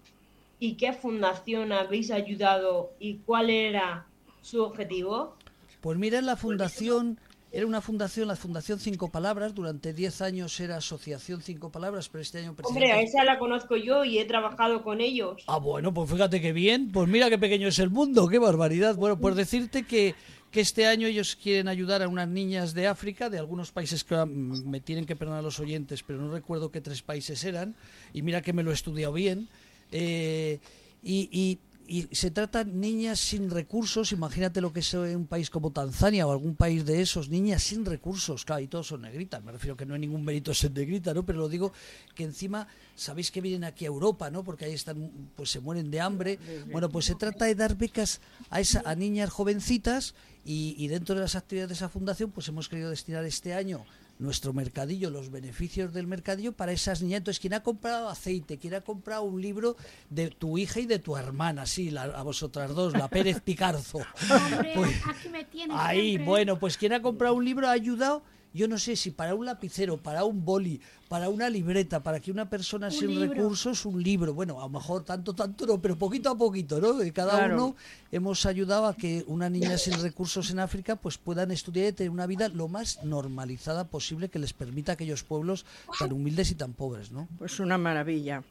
[0.60, 4.06] y qué fundación habéis ayudado y cuál era
[4.42, 5.36] su objetivo?
[5.82, 7.20] Pues mira, en la fundación,
[7.52, 12.22] era una fundación, la Fundación Cinco Palabras, durante 10 años era Asociación Cinco Palabras, pero
[12.22, 12.92] este año Hombre, presidente...
[12.92, 15.44] a esa la conozco yo y he trabajado con ellos.
[15.48, 16.92] Ah, bueno, pues fíjate qué bien.
[16.92, 18.96] Pues mira qué pequeño es el mundo, qué barbaridad.
[18.96, 20.14] Bueno, pues decirte que,
[20.52, 24.16] que este año ellos quieren ayudar a unas niñas de África, de algunos países que
[24.16, 27.74] mm, me tienen que perdonar los oyentes, pero no recuerdo qué tres países eran.
[28.14, 29.48] Y mira que me lo he estudiado bien.
[29.92, 30.60] Eh,
[31.02, 31.58] y, y-
[31.90, 36.32] y se tratan niñas sin recursos, imagínate lo que es un país como Tanzania o
[36.32, 39.88] algún país de esos, niñas sin recursos, claro, y todos son negritas, me refiero que
[39.88, 41.26] no hay ningún mérito ser negrita, ¿no?
[41.26, 41.74] Pero lo digo
[42.14, 44.44] que encima, sabéis que vienen aquí a Europa, ¿no?
[44.44, 46.38] Porque ahí están, pues se mueren de hambre.
[46.72, 48.22] Bueno, pues se trata de dar becas
[48.52, 50.14] a, esa, a niñas jovencitas
[50.46, 53.84] y, y dentro de las actividades de esa fundación, pues hemos querido destinar este año
[54.20, 57.20] nuestro mercadillo, los beneficios del mercadillo para esas niñas.
[57.20, 59.76] Entonces, quien ha comprado aceite, quien ha comprado un libro
[60.10, 64.00] de tu hija y de tu hermana, sí, la- a vosotras dos, la Pérez Picarzo.
[64.30, 66.26] Hombre, Pues, aquí me tienes Ahí, siempre.
[66.28, 68.22] bueno, pues quien ha comprado un libro ha ayudado,
[68.54, 72.32] yo no sé si para un lapicero, para un boli, para una libreta, para que
[72.32, 73.34] una persona Un sin libro.
[73.34, 76.94] recursos, un libro, bueno, a lo mejor tanto, tanto no, pero poquito a poquito, ¿no?
[76.94, 77.56] De cada Claro.
[77.56, 77.76] uno
[78.12, 82.10] hemos ayudado a que una niña sin recursos en África pues puedan estudiar y tener
[82.12, 85.66] una vida lo más normalizada posible que les permita a aquellos pueblos
[86.00, 87.28] tan humildes y tan pobres, ¿no?
[87.38, 88.44] Pues una maravilla.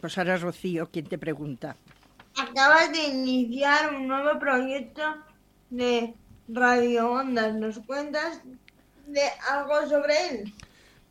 [0.00, 1.76] Pues ahora Rocío, quien te pregunta.
[2.38, 5.02] Acabas de iniciar un nuevo proyecto
[5.68, 6.14] de
[6.48, 7.54] Radio Ondas.
[7.54, 8.40] ¿Nos cuentas
[9.12, 10.54] de algo sobre él?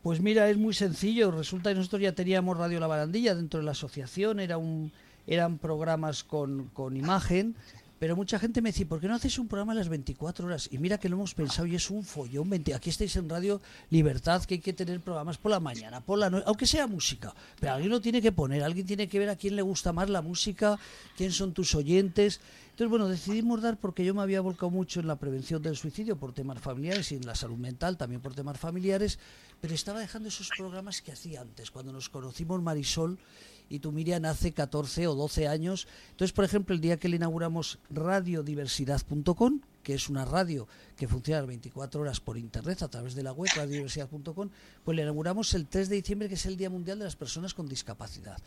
[0.04, 1.32] Pues mira, es muy sencillo.
[1.32, 4.92] Resulta que nosotros ya teníamos Radio La Barandilla dentro de la asociación, era un,
[5.28, 7.56] eran programas con, con imagen,
[8.00, 10.70] pero mucha gente me decía, ¿por qué no haces un programa a las 24 horas?
[10.72, 12.50] Y mira que lo hemos pensado y es un follón.
[12.50, 16.18] 20 Aquí estáis en Radio Libertad, que hay que tener programas por la mañana, por
[16.18, 17.36] la noche, aunque sea música.
[17.60, 20.10] Pero alguien lo tiene que poner, alguien tiene que ver a quién le gusta más
[20.10, 20.80] la música,
[21.18, 22.40] quién son tus oyentes.
[22.70, 26.18] Entonces, bueno, decidimos dar porque yo me había volcado mucho en la prevención del suicidio
[26.18, 29.20] por temas familiares y en la salud mental también por temas familiares,
[29.60, 33.20] pero estaba dejando esos programas que hacía antes, cuando nos conocimos Marisol
[33.70, 35.88] y tú Miriam hace 14 o 12 años.
[36.12, 41.42] Entonces, por ejemplo, el día que le inauguramos radiodiversidad.com, que es una radio que funciona
[41.44, 44.50] 24 horas por internet a través de la web radiodiversidad.com,
[44.84, 47.54] pues le inauguramos el 3 de diciembre, que es el Día Mundial de las Personas
[47.54, 48.42] con Discapacidad.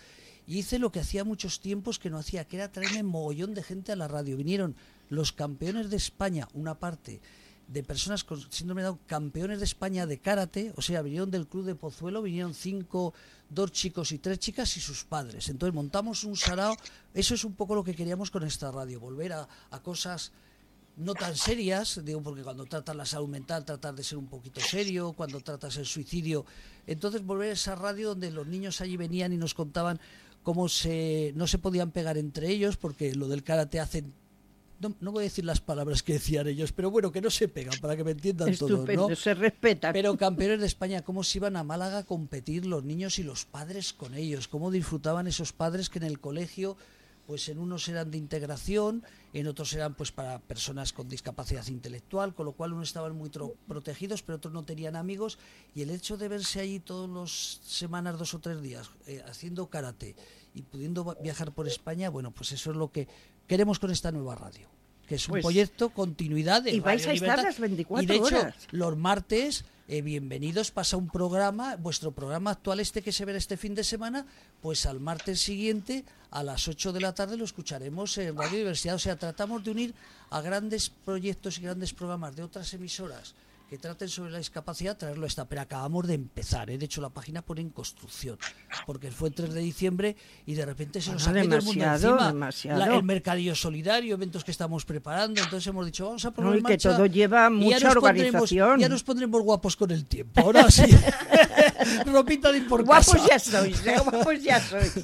[0.46, 3.62] Y hice lo que hacía muchos tiempos que no hacía, que era traerme mogollón de
[3.62, 4.36] gente a la radio.
[4.36, 4.74] Vinieron
[5.08, 7.20] los campeones de España, una parte,
[7.72, 11.46] de personas con síndrome de Down, campeones de España de karate, o sea, vinieron del
[11.46, 13.14] club de Pozuelo, vinieron cinco,
[13.48, 15.48] dos chicos y tres chicas y sus padres.
[15.48, 16.76] Entonces montamos un sarao,
[17.14, 19.48] eso es un poco lo que queríamos con esta radio, volver a,
[19.82, 20.32] cosas
[20.96, 24.60] no tan serias, digo, porque cuando tratas la salud mental tratar de ser un poquito
[24.60, 26.44] serio, cuando tratas el suicidio,
[26.86, 29.98] entonces volver a esa radio donde los niños allí venían y nos contaban
[30.42, 34.12] cómo se, no se podían pegar entre ellos, porque lo del karate hacen
[34.82, 37.48] no, no, voy a decir las palabras que decían ellos, pero bueno, que no se
[37.48, 39.14] pegan, para que me entiendan todos, ¿no?
[39.14, 39.92] se respetan.
[39.92, 43.44] Pero campeones de España, cómo se iban a Málaga a competir los niños y los
[43.44, 46.76] padres con ellos, cómo disfrutaban esos padres que en el colegio,
[47.26, 52.34] pues en unos eran de integración, en otros eran pues para personas con discapacidad intelectual,
[52.34, 53.30] con lo cual unos estaban muy
[53.68, 55.38] protegidos, pero otros no tenían amigos,
[55.74, 59.68] y el hecho de verse allí todos los semanas, dos o tres días, eh, haciendo
[59.68, 60.16] karate
[60.54, 63.06] y pudiendo viajar por España, bueno, pues eso es lo que
[63.46, 64.71] queremos con esta nueva radio
[65.08, 67.42] que es un Pues- proyecto continuidad de y vais a estar Libertad.
[67.44, 68.54] las 24 y de hecho horas.
[68.70, 73.56] los martes eh, bienvenidos pasa un programa vuestro programa actual este que se verá este
[73.56, 74.24] fin de semana
[74.60, 78.94] pues al martes siguiente a las 8 de la tarde lo escucharemos en Radio Diversidad
[78.94, 79.94] o sea tratamos de unir
[80.30, 83.34] a grandes proyectos y grandes programas de otras emisoras
[83.72, 85.46] que traten sobre la discapacidad, traerlo a esta.
[85.48, 86.76] Pero acabamos de empezar, ¿eh?
[86.76, 88.36] de hecho la página pone en construcción,
[88.84, 91.62] porque fue el 3 de diciembre y de repente se nos Bueno, ha caído el
[91.64, 92.76] mundo demasiado, encima.
[92.76, 96.56] La- el mercadillo solidario, eventos que estamos preparando, entonces hemos dicho, vamos a poner No,
[96.56, 98.78] y que marcha todo lleva ya mucha pondremos- organización.
[98.80, 100.82] Ya nos pondremos guapos con el tiempo, ahora sí.
[102.04, 103.26] Ropita de por Guapos casa.
[103.26, 103.94] ya sois, ¿eh?
[104.04, 104.92] guapos ya sois.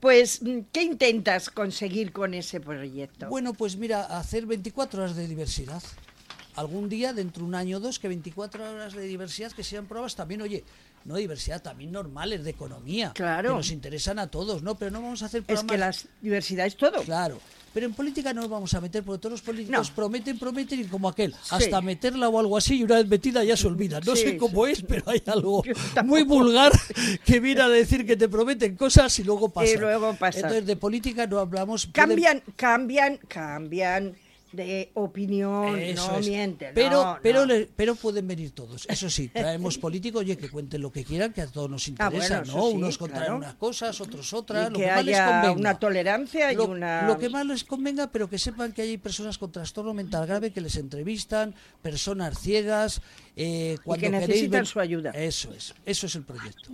[0.00, 0.40] pues,
[0.72, 3.28] ¿qué intentas conseguir con ese proyecto?
[3.28, 5.82] Bueno, pues mira, hacer 24 horas de diversidad.
[6.58, 9.86] Algún día, dentro de un año o dos, que 24 horas de diversidad que sean
[9.86, 10.64] pruebas también, oye,
[11.04, 13.12] no diversidad, también normales, de economía.
[13.14, 13.50] Claro.
[13.50, 14.74] Que nos interesan a todos, ¿no?
[14.76, 16.02] Pero no vamos a hacer es programas...
[16.02, 17.00] que la diversidad es todo.
[17.02, 17.38] Claro.
[17.72, 19.94] Pero en política no nos vamos a meter, porque todos los políticos No.
[19.94, 21.38] prometen, prometen, y como aquel, Sí.
[21.50, 24.00] hasta meterla o algo así, y una vez metida ya se olvida.
[24.00, 24.72] No Sí, sé cómo sí.
[24.72, 25.62] es, pero hay algo
[26.04, 26.72] muy vulgar
[27.24, 29.80] que viene a decir que te prometen cosas y luego pasan.
[29.80, 30.40] luego pasan.
[30.44, 31.86] Entonces, de política no hablamos...
[31.86, 34.16] pueden- Cambian, cambian, cambian
[34.52, 36.28] de opinión, Eso no es.
[36.28, 36.72] mienten.
[36.74, 37.54] Pero, no, pero, no.
[37.76, 38.86] pero pueden venir todos.
[38.88, 41.90] Eso sí, traemos políticos, oye, que cuenten lo que quieran, que a todos nos Ah,
[41.90, 42.68] interesa, bueno, ¿no?
[42.70, 43.36] sí, Unos contarán claro.
[43.38, 45.52] unas cosas, otros Y otras, lo que que más les convenga.
[45.52, 47.02] una tolerancia y lo, una...
[47.06, 50.50] lo que más les convenga, pero que sepan que hay personas con trastorno mental grave
[50.50, 53.02] que les entrevistan, personas ciegas,
[53.36, 55.10] eh, cuando que queréis necesitan ver- su ayuda.
[55.10, 56.70] Eso es, eso es el proyecto.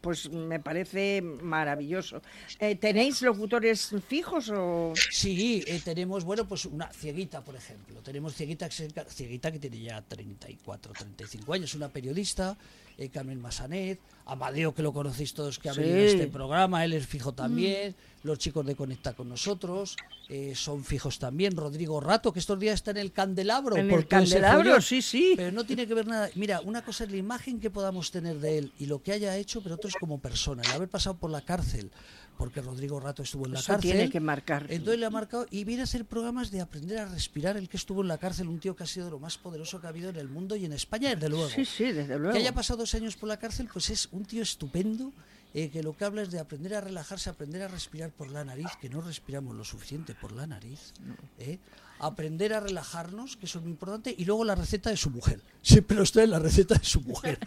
[0.00, 2.22] Pues me parece maravilloso.
[2.58, 4.92] Eh, ¿Tenéis locutores fijos o...?
[5.10, 8.00] Sí, eh, tenemos, bueno, pues una cieguita, por ejemplo.
[8.02, 12.56] Tenemos cieguita cieguita que tiene ya 34, 35 años, una periodista,
[12.98, 15.80] eh, Carmen Masanet, Amadeo, que lo conocéis todos, que ha Sí.
[15.80, 19.96] venido a este programa, él es fijo también, los chicos de Conecta con nosotros
[20.28, 23.76] eh, son fijos también, Rodrigo Rato, que estos días está en el Candelabro.
[23.76, 25.34] En el Candelabro, sí, sí.
[25.36, 26.28] Pero no tiene que ver nada.
[26.34, 29.36] Mira, una cosa es la imagen que podamos tener de él y lo que haya
[29.36, 31.92] hecho, pero otro es como persona, el haber pasado por la cárcel,
[32.36, 33.90] porque Rodrigo Rato estuvo en la Eso cárcel.
[33.92, 34.66] tiene que marcar.
[34.70, 37.56] Entonces le ha marcado y viene a hacer programas de aprender a respirar.
[37.56, 39.80] El que estuvo en la cárcel, un tío que ha sido de lo más poderoso
[39.80, 41.48] que ha habido en el mundo y en España, desde luego.
[41.48, 42.32] Sí, sí, desde luego.
[42.34, 45.12] Que haya pasado dos años por la cárcel, pues es un tío estupendo.
[45.54, 48.44] eh, que lo que habla es de aprender a relajarse, aprender a respirar por la
[48.44, 50.92] nariz, que no respiramos lo suficiente por la nariz.
[51.38, 51.58] ¿eh?
[51.98, 55.40] Aprender a relajarnos, que eso es muy importante, y luego la receta de su mujer.
[55.62, 57.38] Siempre nos trae la receta de su mujer.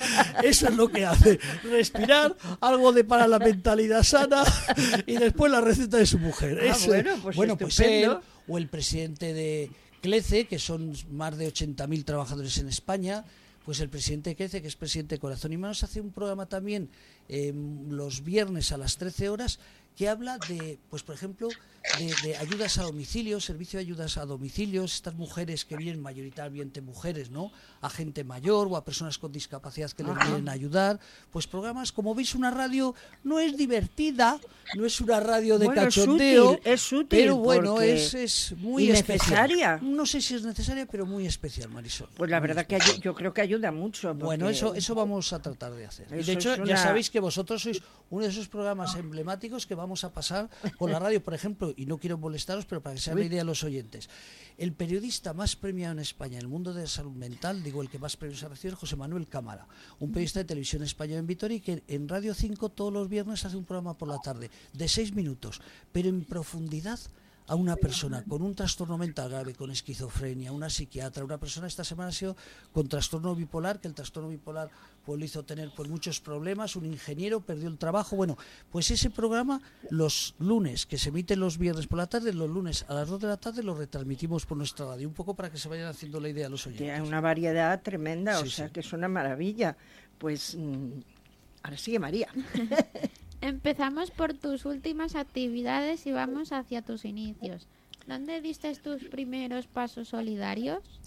[0.44, 1.40] Eso es lo que hace.
[1.64, 4.44] Respirar, algo de para la mentalidad sana,
[5.06, 6.60] y después la receta de su mujer.
[6.64, 11.38] Ah, Ese- bueno, pues bueno, pues él, o el presidente de CLECE, que son más
[11.38, 13.24] de 80.000 trabajadores en España,
[13.66, 16.48] pues el presidente de CLECE, que es presidente de Corazón y Manos, hace un programa
[16.48, 16.90] también
[17.28, 17.54] eh,
[17.90, 19.60] los viernes a las 13 horas
[19.96, 21.50] que habla de, pues por ejemplo,
[21.98, 26.82] de, de ayudas a domicilio, servicio de ayudas a domicilios, estas mujeres que vienen mayoritariamente
[26.82, 27.52] mujeres, ¿no?
[27.82, 31.00] A gente mayor o a personas con discapacidad que les a ayudar.
[31.32, 34.40] Pues programas, como veis, una radio no es divertida,
[34.76, 38.54] no es una radio de Bueno, es cachondeo, útil, es útil pero bueno, es, es
[38.58, 39.48] muy y especial.
[39.50, 39.80] necesaria.
[39.82, 42.10] No sé si es necesaria, pero muy especial, Marisol.
[42.16, 43.02] Pues la verdad que especial.
[43.02, 44.14] yo creo que ayuda mucho.
[44.16, 46.14] Bueno, eso, eso vamos a tratar de hacer.
[46.14, 49.76] Eso de hecho, es ya sabéis que vosotros sois uno de esos programas emblemáticos que
[49.76, 53.02] vamos a pasar con la radio, por ejemplo, y no quiero molestaros, pero para que
[53.02, 54.10] se hagan idea a los oyentes.
[54.58, 57.90] El periodista más premiado en España en el mundo de la salud mental, digo el
[57.90, 59.68] que más premios ha recibido, es José Manuel Cámara,
[60.00, 63.46] un periodista de televisión española en Vitoria y que en Radio 5 todos los viernes
[63.46, 67.00] hace un programa por la tarde de seis minutos, pero en profundidad
[67.50, 71.84] a una persona con un trastorno mental grave, con esquizofrenia, una psiquiatra, una persona esta
[71.84, 72.38] semana ha sido
[72.72, 74.70] con trastorno bipolar, que el trastorno bipolar
[75.10, 78.38] pues lo hizo tener pues muchos problemas, un ingeniero perdió el trabajo, bueno,
[78.70, 82.86] pues ese programa los lunes, que se emite los viernes por la tarde, los lunes
[82.88, 85.58] a las 2 de la tarde lo retransmitimos por nuestra radio, un poco para que
[85.58, 86.92] se vayan haciendo la idea a los oyentes.
[86.92, 88.74] Hay una variedad tremenda, o Sí, sea sí.
[88.74, 89.76] que es una maravilla.
[90.20, 90.90] Pues mm,
[91.64, 92.28] ahora sigue María.
[93.42, 97.68] Empezamos por tus últimas actividades y vamos hacia tus inicios.
[98.06, 100.99] ¿Dónde diste tus primeros pasos solidarios?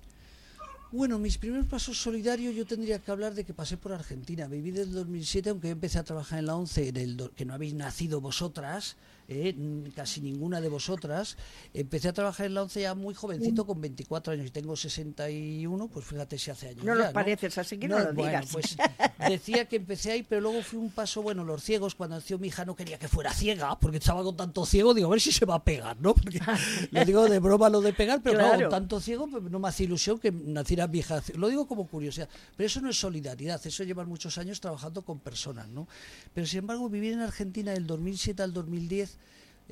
[0.92, 4.46] Bueno, mis primeros pasos solidarios yo tendría que hablar de que pasé por Argentina.
[4.46, 7.46] Viví desde el 2007, aunque yo empecé a trabajar en la 11, en el que
[7.46, 8.96] no habéis nacido vosotras,
[9.32, 11.36] eh, casi ninguna de vosotras.
[11.74, 15.88] Empecé a trabajar en la 11 ya muy jovencito, con 24 años, y tengo 61,
[15.88, 16.84] pues fíjate si hace años.
[16.84, 18.48] No ya, los pareces, así que no, lo bueno, digas.
[18.52, 18.76] pues
[19.28, 22.48] decía que empecé ahí, pero luego fui un paso, bueno, los ciegos, cuando nació mi
[22.48, 25.32] hija no quería que fuera ciega, porque estaba con tanto ciego, digo, a ver si
[25.32, 26.14] se va a pegar, ¿no?
[26.14, 26.40] Porque
[26.90, 29.68] le digo de broma lo de pegar, pero claro, con tanto ciego pues, no me
[29.68, 31.22] hace ilusión que naciera mi hija.
[31.34, 35.18] Lo digo como curiosidad, pero eso no es solidaridad, eso lleva muchos años trabajando con
[35.20, 35.88] personas, ¿no?
[36.34, 39.18] Pero sin embargo, vivir en Argentina del 2007 al 2010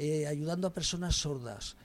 [0.00, 1.76] eh, ayudando a personas sordas.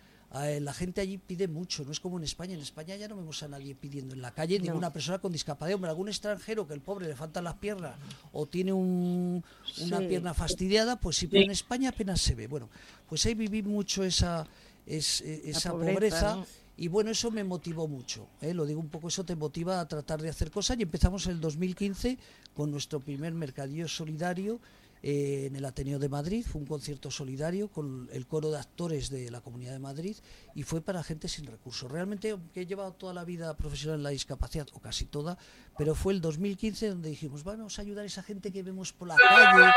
[0.43, 2.53] Eh, la gente allí pide mucho, no es como en España.
[2.55, 4.65] En España ya no vemos a nadie pidiendo en la calle, No.
[4.65, 5.75] ninguna persona con discapacidad.
[5.75, 7.95] Hombre, algún extranjero que el pobre le faltan las piernas
[8.33, 9.43] o tiene un-
[9.83, 10.07] una Sí.
[10.07, 12.47] pierna fastidiada, pues sí, pero en España apenas se ve.
[12.47, 12.69] Bueno,
[13.07, 14.45] pues ahí viví mucho esa,
[14.85, 16.35] es- eh, esa pobreza, pobreza.
[16.37, 16.45] ¿no?
[16.77, 18.53] Y bueno, eso me motivó mucho, ¿eh?
[18.53, 21.31] lo digo un poco, eso te motiva a tratar de hacer cosas y empezamos en
[21.33, 22.17] el 2015
[22.53, 24.59] con nuestro primer mercadillo solidario
[25.07, 29.11] eh, en el Ateneo de Madrid, fue un concierto solidario con el coro de actores
[29.11, 30.17] de la Comunidad de Madrid
[30.55, 31.91] y fue para gente sin recursos.
[31.91, 35.37] Realmente, aunque he llevado toda la vida profesional en la discapacidad, o casi toda,
[35.77, 39.07] pero fue el 2015 donde dijimos, vamos a ayudar a esa gente que vemos por
[39.07, 39.71] la calle,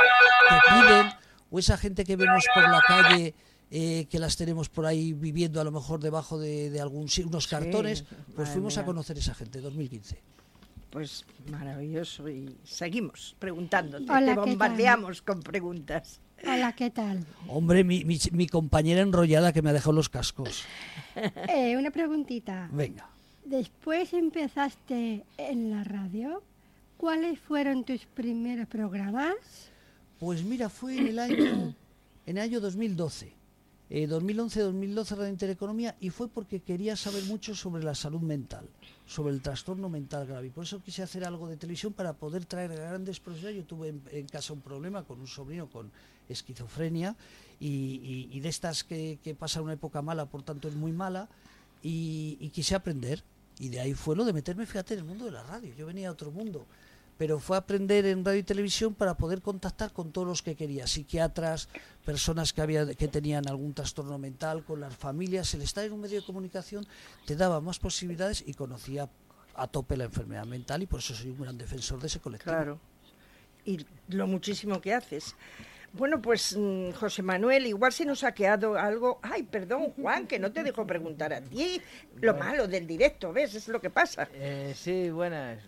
[0.49, 1.13] que piden,
[1.51, 3.35] o esa gente que vemos por la calle
[3.71, 7.47] eh, que las tenemos por ahí viviendo a lo mejor debajo de, de algún unos
[7.47, 10.38] cartones, pues fuimos a conocer esa gente, 2015.
[10.91, 14.47] Pues maravilloso y seguimos preguntándote, Hola, te ¿qué tal?
[14.47, 16.21] bombardeamos con preguntas.
[16.47, 17.27] Hola, ¿qué tal?
[17.49, 20.65] Hombre, mi, mi, mi compañera enrollada que me ha dejado los cascos.
[21.49, 22.69] Eh, una preguntita.
[22.73, 23.09] Venga.
[23.45, 26.45] Después empezaste en la radio.
[26.97, 29.35] ¿Cuáles fueron tus primeros programas?
[30.21, 31.75] Pues mira, fue en el año,
[32.27, 33.33] en el año 2012.
[33.91, 38.69] Eh, 2011-2012 Radio Intereconomía y fue porque quería saber mucho sobre la salud mental,
[39.07, 40.49] sobre el trastorno mental grave.
[40.49, 43.63] Y por eso quise hacer algo de televisión para poder traer grandes profesionales.
[43.63, 45.91] Yo tuve en, casa un problema con un sobrino con
[46.29, 47.17] esquizofrenia
[47.61, 51.29] y de estas que, que pasa una época mala, por tanto es muy mala,
[51.83, 53.25] y, y quise aprender.
[53.59, 55.75] Y de ahí fue lo de meterme, fíjate, en el mundo de la radio.
[55.75, 56.67] Yo venía a otro mundo
[57.19, 60.87] pero fue aprender en radio y televisión para poder contactar con todos los que quería,
[60.87, 61.69] psiquiatras,
[62.05, 65.53] personas que había que tenían algún trastorno mental, con las familias.
[65.53, 66.87] El estar en un medio de comunicación
[67.27, 69.11] te daba más posibilidades y conocía
[69.57, 72.55] a tope la enfermedad mental y por eso soy un gran defensor de ese colectivo.
[72.55, 72.81] Claro.
[73.65, 75.35] Y lo muchísimo que haces.
[75.93, 79.19] Bueno, pues mm, José Manuel, igual se nos ha quedado algo.
[79.23, 81.81] Ay, perdón, Juan, que no te dejo preguntar a ti.
[82.21, 83.55] Lo malo del directo, ¿ves?
[83.55, 84.29] Es lo que pasa.
[84.35, 85.59] Eh, sí, buenas.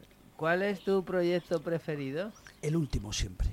[0.40, 2.32] ¿Cuál es tu proyecto preferido?
[2.62, 3.46] El último siempre.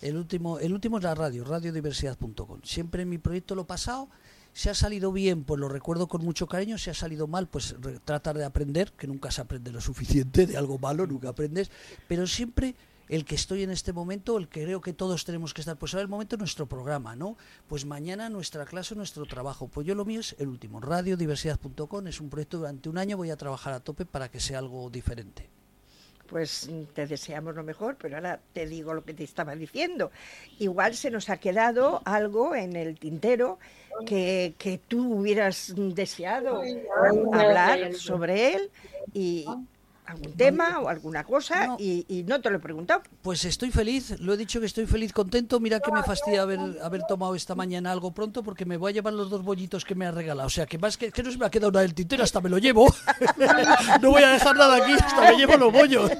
[0.00, 2.60] El último, el último es la radio, radiodiversidad.com.
[2.62, 4.08] Siempre mi proyecto lo pasado,
[4.52, 7.74] si ha salido bien, pues lo recuerdo con mucho cariño, si ha salido mal, pues
[8.04, 11.68] tratar de aprender, que nunca se aprende lo suficiente, de algo malo nunca aprendes,
[12.06, 12.76] pero siempre
[13.08, 15.94] el que estoy en este momento, el que creo que todos tenemos que estar, pues
[15.94, 17.36] ahora el momento es nuestro programa, ¿no?
[17.66, 19.66] Pues mañana nuestra clase, nuestro trabajo.
[19.66, 23.30] Pues yo lo mío es el último, radiodiversidad.com, es un proyecto durante un año, voy
[23.30, 25.50] a trabajar a tope para que sea algo diferente.
[26.30, 30.12] Pues te deseamos lo mejor, pero ahora te digo lo que te estaba diciendo.
[30.60, 33.58] Igual se nos ha quedado algo en el tintero
[34.06, 36.62] que, que tú hubieras deseado
[37.32, 38.70] hablar sobre él
[39.12, 39.44] y
[40.10, 41.76] algún tema o alguna cosa No.
[41.78, 43.02] y, y no te lo he preguntado.
[43.22, 45.60] Pues estoy feliz, lo he dicho que estoy feliz, contento.
[45.60, 48.94] Mira que me fastidia haber, haber tomado esta mañana algo pronto porque me voy a
[48.94, 50.46] llevar los dos bollitos que me ha regalado.
[50.46, 52.40] O sea, que más que, que no se me ha quedado nada del tintero, hasta
[52.40, 52.86] me lo llevo.
[54.02, 56.10] no voy a dejar nada aquí, hasta me llevo los bollos.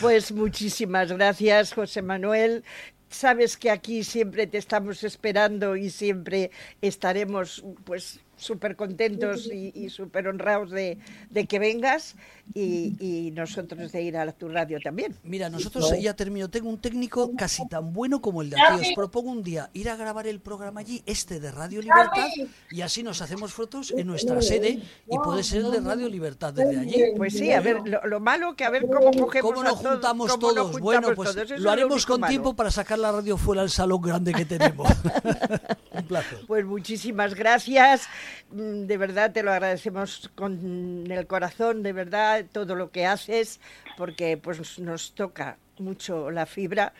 [0.00, 2.64] Pues muchísimas gracias, José Manuel.
[3.08, 9.88] Sabes que aquí siempre te estamos esperando y siempre estaremos pues súper contentos y, y
[9.88, 10.98] súper honrados de,
[11.30, 12.16] de que vengas
[12.54, 15.14] y, y nosotros de ir a tu radio también.
[15.22, 16.48] Mira, nosotros ya termino.
[16.50, 18.88] Tengo un técnico casi tan bueno como el de aquí.
[18.90, 22.26] Os propongo un día ir a grabar el programa allí, este de Radio Libertad,
[22.70, 26.52] y así nos hacemos fotos en nuestra sede y puede ser el de Radio Libertad
[26.52, 27.02] desde allí.
[27.16, 29.92] Pues sí, a ver, lo, lo malo que a ver cómo cogemos ¿Cómo nos todos,
[29.92, 30.80] juntamos cómo nos todos?
[30.80, 32.30] bueno, juntamos pues todos, lo haremos único con malo.
[32.30, 34.88] tiempo para sacar la radio fuera del salón grande que tenemos.
[35.92, 36.38] un placer.
[36.46, 38.06] Pues muchísimas gracias.
[38.50, 43.60] Mm, De verdad te lo agradecemos con el corazón, de verdad, todo lo que haces,
[43.96, 46.92] porque pues nos toca mucho la fibra,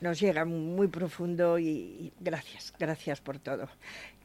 [0.00, 3.68] nos llega muy profundo y, y gracias, gracias por todo.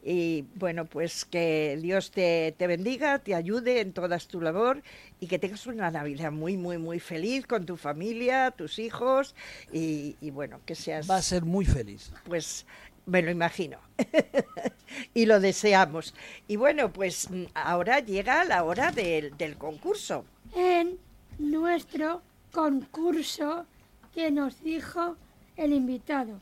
[0.06, 4.82] Y bueno, pues que Dios te, te bendiga, te ayude en toda tu labor
[5.18, 9.34] y que tengas una Navidad muy, muy, muy feliz con tu familia, tus hijos
[9.72, 12.12] y, y bueno, que seas Va a ser muy feliz.
[12.28, 12.66] pues
[13.06, 13.78] me lo imagino.
[15.14, 16.14] y lo deseamos.
[16.48, 20.24] Y bueno, pues mm, ahora llega la hora del, del concurso.
[20.54, 20.98] En
[21.38, 23.66] nuestro concurso
[24.14, 25.16] que nos dijo
[25.56, 26.40] el invitado.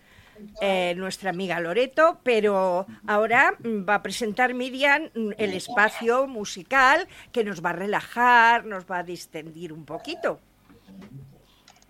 [0.61, 7.63] eh, nuestra amiga Loreto, pero ahora va a presentar Miriam el espacio musical que nos
[7.63, 10.39] va a relajar, nos va a distendir un poquito.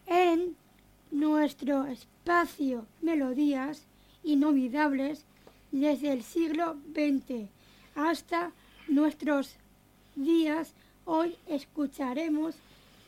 [0.06, 0.56] En
[1.12, 3.86] nuestro espacio Melodías
[4.24, 5.26] Inolvidables
[5.72, 7.50] desde el siglo XX
[7.96, 8.52] hasta
[8.88, 9.56] nuestros
[10.16, 10.74] días,
[11.06, 12.56] hoy escucharemos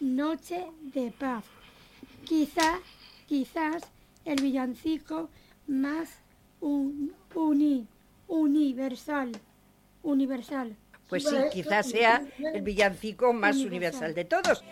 [0.04, 1.46] Noche de Paz.
[2.26, 2.80] Quizá,
[3.26, 3.84] quizás
[4.26, 5.30] el villancico
[5.68, 6.10] más
[6.60, 7.88] un- uni-
[8.28, 9.32] universal,
[10.04, 10.76] universal.
[11.08, 12.22] Pues sí, quizás sea
[12.54, 14.12] el villancico más Universal.
[14.12, 14.64] universal de todos.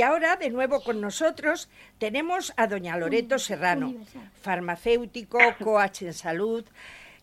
[0.00, 3.92] Y ahora, de nuevo con nosotros, tenemos a doña Loreto Serrano,
[4.40, 6.64] farmacéutico, coach en salud,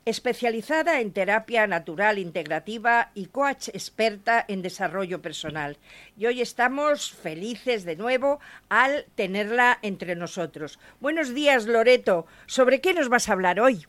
[0.05, 5.77] especializada en terapia natural integrativa y coach experta en desarrollo personal.
[6.19, 10.77] Y hoy estamos felices de nuevo al tenerla entre nosotros.
[10.99, 12.27] Buenos días, Loreto.
[12.45, 13.87] ¿Sobre qué nos vas a hablar hoy?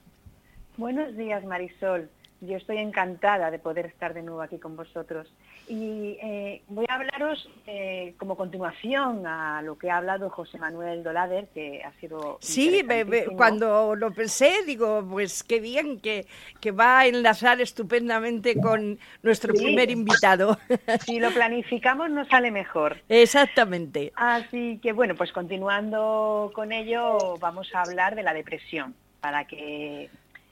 [0.78, 2.08] Buenos días, Marisol.
[2.40, 5.26] Yo estoy encantada de poder estar de nuevo aquí con vosotros.
[5.66, 11.02] Y eh, voy a hablaros eh, como continuación a lo que ha hablado José Manuel
[11.02, 12.38] Dolader, que ha sido...
[12.40, 13.36] Sí, me- me- interesantísimo.
[13.36, 16.26] cuando lo pensé, digo, pues qué bien que,
[16.60, 19.64] que va a enlazar estupendamente con nuestro Sí.
[19.64, 20.58] primer invitado.
[21.04, 22.98] Si lo planificamos nos sale mejor.
[23.08, 24.12] Exactamente.
[24.14, 30.08] Así que bueno, pues continuando con ello, vamos a hablar de la depresión, para que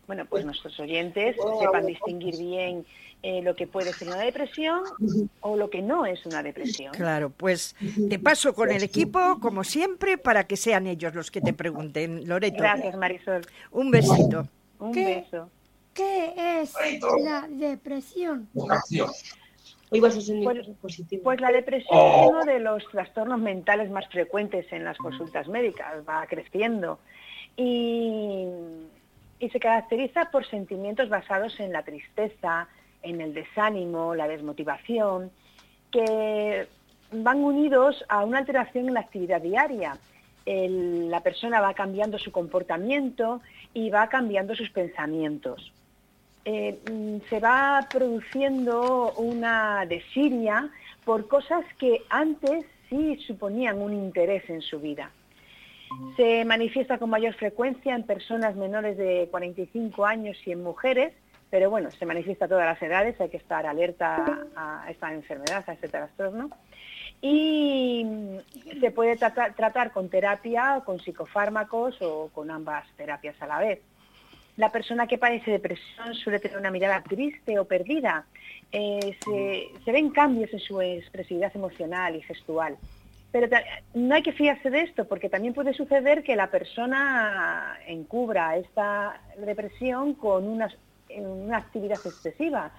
[0.07, 2.85] bueno, pues nuestros oyentes sepan distinguir bien
[3.23, 4.81] eh, lo que puede ser una depresión
[5.41, 6.93] o lo que no es una depresión.
[6.93, 7.75] Claro, pues
[8.09, 12.29] te paso con el equipo, como siempre, para que sean ellos los que te pregunten.
[12.29, 13.43] Loreto, Gracias, Marisol.
[13.73, 14.47] un besito.
[14.79, 15.05] Un ¿Qué?
[15.31, 15.51] beso.
[15.95, 16.75] ¿Qué es
[17.25, 18.49] la depresión?
[19.89, 21.23] Hoy vas a ser Pues- positivo.
[21.23, 26.07] Pues la depresión es uno de los trastornos mentales más frecuentes en las consultas médicas,
[26.07, 26.99] va creciendo
[27.57, 28.47] y,
[29.39, 32.69] y se caracteriza por sentimientos basados en la tristeza,
[33.03, 35.31] en el desánimo, la desmotivación,
[35.91, 36.67] que
[37.13, 39.99] van unidos a una alteración en la actividad diaria.
[40.47, 43.41] La persona va cambiando su comportamiento
[43.75, 45.73] y va cambiando sus pensamientos.
[46.49, 50.71] eh, mm, se va produciendo una desidia
[51.05, 55.11] por cosas que antes sí suponían un interés en su vida.
[56.17, 61.13] Se manifiesta con mayor frecuencia en personas menores de 45 años y en mujeres,
[61.51, 65.65] pero bueno, se manifiesta a todas las edades, hay que estar alerta a esta enfermedad,
[65.67, 66.51] a este trastorno.
[67.23, 68.05] Y
[68.81, 73.81] se puede tratar, con terapia, con psicofármacos o con ambas terapias a la vez.
[74.57, 78.27] La persona que padece depresión suele tener una mirada triste o perdida.
[78.73, 79.17] Eh,
[79.85, 82.77] se ven cambios en su expresividad emocional y gestual.
[83.39, 83.55] Pero
[83.93, 89.21] no hay que fiarse de esto, porque también puede suceder que la persona encubra esta
[89.37, 90.75] depresión con una,
[91.15, 92.71] una actividad excesiva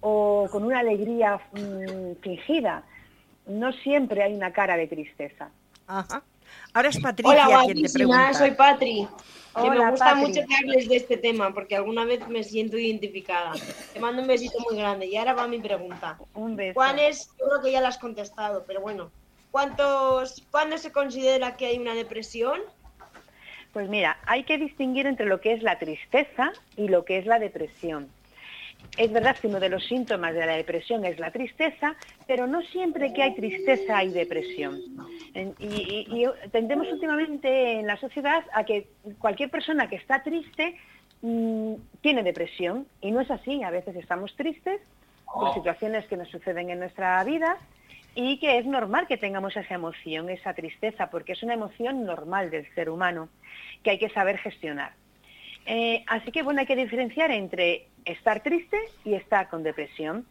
[0.00, 2.82] o con una alegría mm, fingida.
[3.46, 5.48] No siempre hay una cara de tristeza.
[5.86, 6.24] Ajá.
[6.74, 8.34] Ahora es Patricia Hola, quien te pregunta.
[8.34, 9.06] soy Patri.
[9.62, 10.20] Que me gusta Patri.
[10.22, 13.52] mucho que hables de este tema porque alguna vez me siento identificada.
[13.92, 16.18] Te mando un besito muy grande y ahora va mi pregunta.
[16.34, 16.74] Un beso.
[16.74, 17.28] ¿Cuáles?
[17.38, 19.12] Yo creo que ya la has contestado, pero bueno.
[19.50, 22.60] ¿Cuántos, ¿Cuándo se considera que hay una depresión?
[23.72, 27.26] Pues mira, hay que distinguir entre lo que es la tristeza y lo que es
[27.26, 28.08] la depresión.
[28.96, 31.94] Es verdad que uno de los síntomas de la depresión es la tristeza,
[32.26, 34.80] pero no siempre que hay tristeza hay depresión.
[35.34, 38.88] Y, y- y tendemos últimamente en la sociedad a que
[39.20, 40.76] cualquier persona que está triste
[41.22, 43.62] mm, tiene depresión y no es así.
[43.62, 44.80] A veces estamos tristes
[45.32, 47.56] por situaciones que nos suceden en nuestra vida
[48.14, 52.50] y que es normal que tengamos esa emoción, esa tristeza, porque es una emoción normal
[52.50, 53.28] del ser humano
[53.82, 54.92] que hay que saber gestionar.
[55.66, 60.26] Eh, así que bueno, hay que diferenciar entre estar triste y estar con depresión.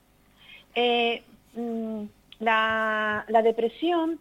[0.75, 1.23] Eh,
[1.53, 2.03] mm,
[2.39, 4.19] la, la depresión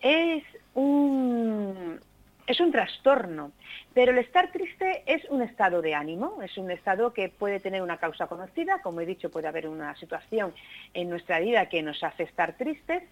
[0.00, 0.42] es
[0.74, 2.00] un,
[2.46, 3.52] es un trastorno,
[3.92, 7.82] pero el estar triste es un estado de ánimo, es un estado que puede tener
[7.82, 10.54] una causa conocida, como he dicho, puede haber una situación
[10.94, 13.02] en nuestra vida que nos hace estar tristes,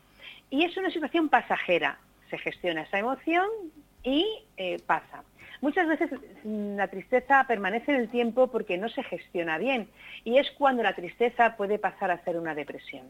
[0.50, 1.98] y es una situación pasajera.
[2.30, 3.48] Se gestiona esa emoción
[4.02, 4.26] y
[4.56, 5.24] eh, pasa.
[5.60, 6.10] Muchas veces
[6.44, 9.88] la tristeza permanece en el tiempo porque no se gestiona bien
[10.24, 13.06] y es cuando la tristeza puede pasar a ser una depresión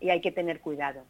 [0.00, 1.04] y hay que tener cuidado.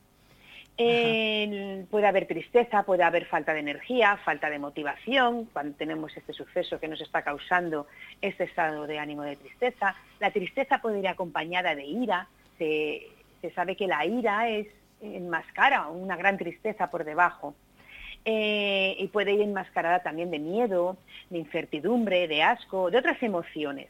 [1.90, 6.78] Puede haber tristeza, puede haber falta de energía, falta de motivación, cuando tenemos este suceso
[6.80, 7.86] que nos está causando
[8.20, 9.94] este estado de ánimo de tristeza.
[10.20, 12.28] La tristeza puede ir acompañada de ira.
[12.58, 13.08] Se,
[13.40, 14.66] se sabe que la ira es
[15.02, 17.54] enmascara una gran tristeza por debajo.
[18.24, 20.96] Eh, y puede ir enmascarada también de miedo,
[21.30, 23.88] de incertidumbre, de asco, de otras emociones.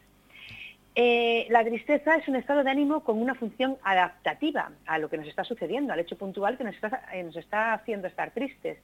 [0.94, 5.16] Eh, la tristeza es un estado de ánimo con una función adaptativa a lo que
[5.16, 8.78] nos está sucediendo, al hecho puntual que nos está, eh, nos está haciendo estar tristes.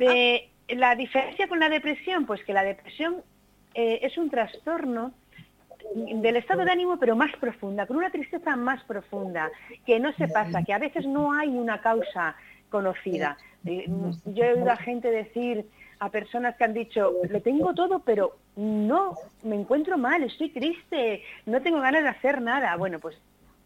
[0.00, 3.22] Eh, la diferencia con la depresión, pues que la depresión
[3.74, 5.12] eh, es un trastorno
[5.94, 9.50] del estado de ánimo, pero más profunda, con una tristeza más profunda,
[9.86, 12.36] que no se pasa, que a veces no hay una causa
[12.68, 13.38] conocida.
[13.62, 15.66] Yo he oído a gente decir,
[16.00, 21.22] a personas que han dicho, lo tengo todo, pero no, me encuentro mal, estoy triste,
[21.46, 22.76] no tengo ganas de hacer nada.
[22.76, 23.16] Bueno, pues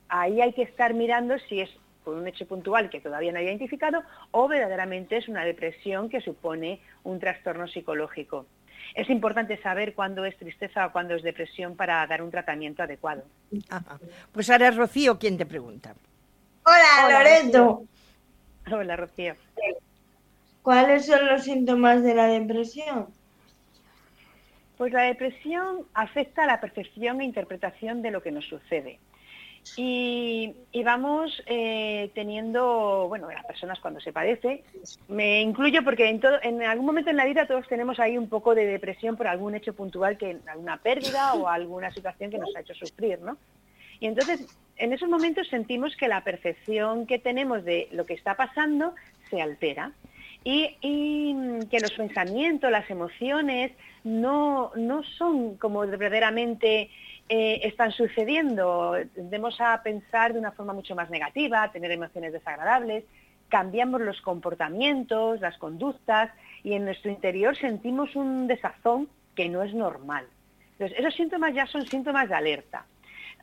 [0.08, 1.70] ahí hay que estar mirando si es
[2.04, 4.02] por un hecho puntual que todavía no he identificado
[4.32, 8.46] o verdaderamente es una depresión que supone un trastorno psicológico.
[8.94, 13.24] Es importante saber cuándo es tristeza o cuándo es depresión para dar un tratamiento adecuado.
[13.70, 13.98] Ajá.
[14.32, 15.94] Pues ahora es Rocío quien te pregunta.
[16.64, 17.84] Hola, Hola, Loreto.
[18.70, 19.34] Hola, Rocío.
[20.62, 23.08] ¿Cuáles son los síntomas de la depresión?
[24.78, 28.98] Pues la depresión afecta a la percepción e interpretación de lo que nos sucede.
[29.76, 30.54] Y,
[30.84, 34.64] vamos eh, teniendo, bueno, las personas cuando se padece,
[35.08, 38.28] me incluyo porque en, todo, en algún momento en la vida todos tenemos ahí un
[38.28, 42.54] poco de depresión por algún hecho puntual, que alguna pérdida o alguna situación que nos
[42.56, 43.38] ha hecho sufrir, ¿no?
[44.00, 44.44] Y entonces,
[44.76, 48.94] en esos momentos sentimos que la percepción que tenemos de lo que está pasando
[49.30, 49.92] se altera
[50.44, 53.72] y, y que los pensamientos, las emociones
[54.04, 56.90] no, no son como verdaderamente
[57.28, 58.96] eh, están sucediendo.
[59.14, 63.04] Tendemos a pensar de una forma mucho más negativa, tener emociones desagradables,
[63.48, 66.30] cambiamos los comportamientos, las conductas
[66.62, 70.26] y en nuestro interior sentimos un desazón que no es normal.
[70.72, 72.86] Entonces, esos síntomas ya son síntomas de alerta.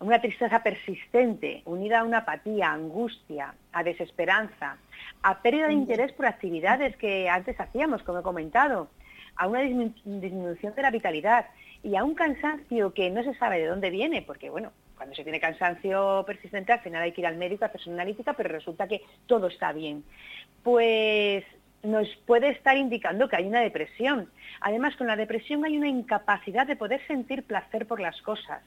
[0.01, 4.77] Una tristeza persistente, unida a una apatía, angustia, a desesperanza,
[5.23, 8.89] a pérdida de interés por actividades que antes hacíamos, como he comentado,
[9.35, 11.45] a una disminu- disminución de la vitalidad
[11.83, 15.23] y a un cansancio que no se sabe de dónde viene, porque bueno, cuando se
[15.23, 18.49] tiene cansancio persistente al final hay que ir al médico a hacer una analítica, pero
[18.49, 20.03] resulta que todo está bien.
[20.63, 21.45] Pues
[21.83, 24.29] nos puede estar indicando que hay una depresión.
[24.59, 28.61] Además, con la depresión hay una incapacidad de poder sentir placer por las cosas,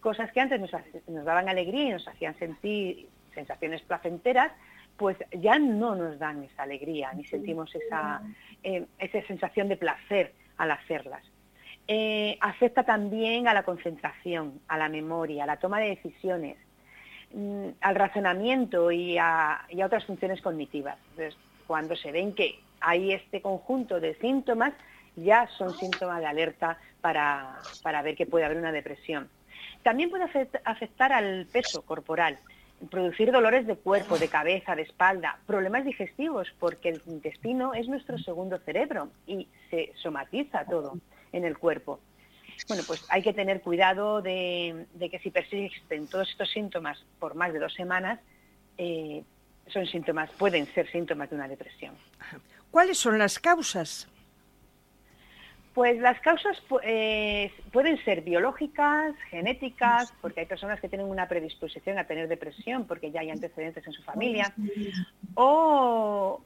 [0.00, 0.72] cosas que antes nos,
[1.06, 4.50] nos daban alegría y nos hacían sentir sensaciones placenteras,
[4.96, 8.22] pues ya no nos dan esa alegría, ni sentimos esa,
[8.62, 11.22] eh, esa sensación de placer al hacerlas.
[11.88, 16.56] Eh, afecta también a la concentración, a la memoria, a la toma de decisiones,
[17.32, 20.98] mm, al razonamiento y a, otras funciones cognitivas.
[21.10, 21.36] Entonces,
[21.66, 24.72] cuando se ven que hay este conjunto de síntomas,
[25.14, 29.28] ya son síntomas de alerta para, para ver que puede haber una depresión.
[29.82, 30.24] También puede
[30.64, 32.38] afectar al peso corporal
[32.90, 38.18] producir dolores de cuerpo, de cabeza, de espalda, problemas digestivos, porque el intestino es nuestro
[38.18, 40.98] segundo cerebro y se somatiza todo
[41.32, 42.00] en el cuerpo.
[42.68, 47.52] Bueno, pues hay que tener cuidado de, que si persisten todos estos síntomas por más
[47.52, 48.20] de dos semanas,
[48.78, 49.22] eh,
[49.68, 51.94] son síntomas, pueden ser síntomas de una depresión.
[52.70, 54.08] ¿Cuáles son las causas?
[55.76, 61.98] Pues las causas eh, pueden ser biológicas, genéticas, porque hay personas que tienen una predisposición
[61.98, 64.54] a tener depresión porque ya hay antecedentes en su familia,
[65.34, 66.40] o,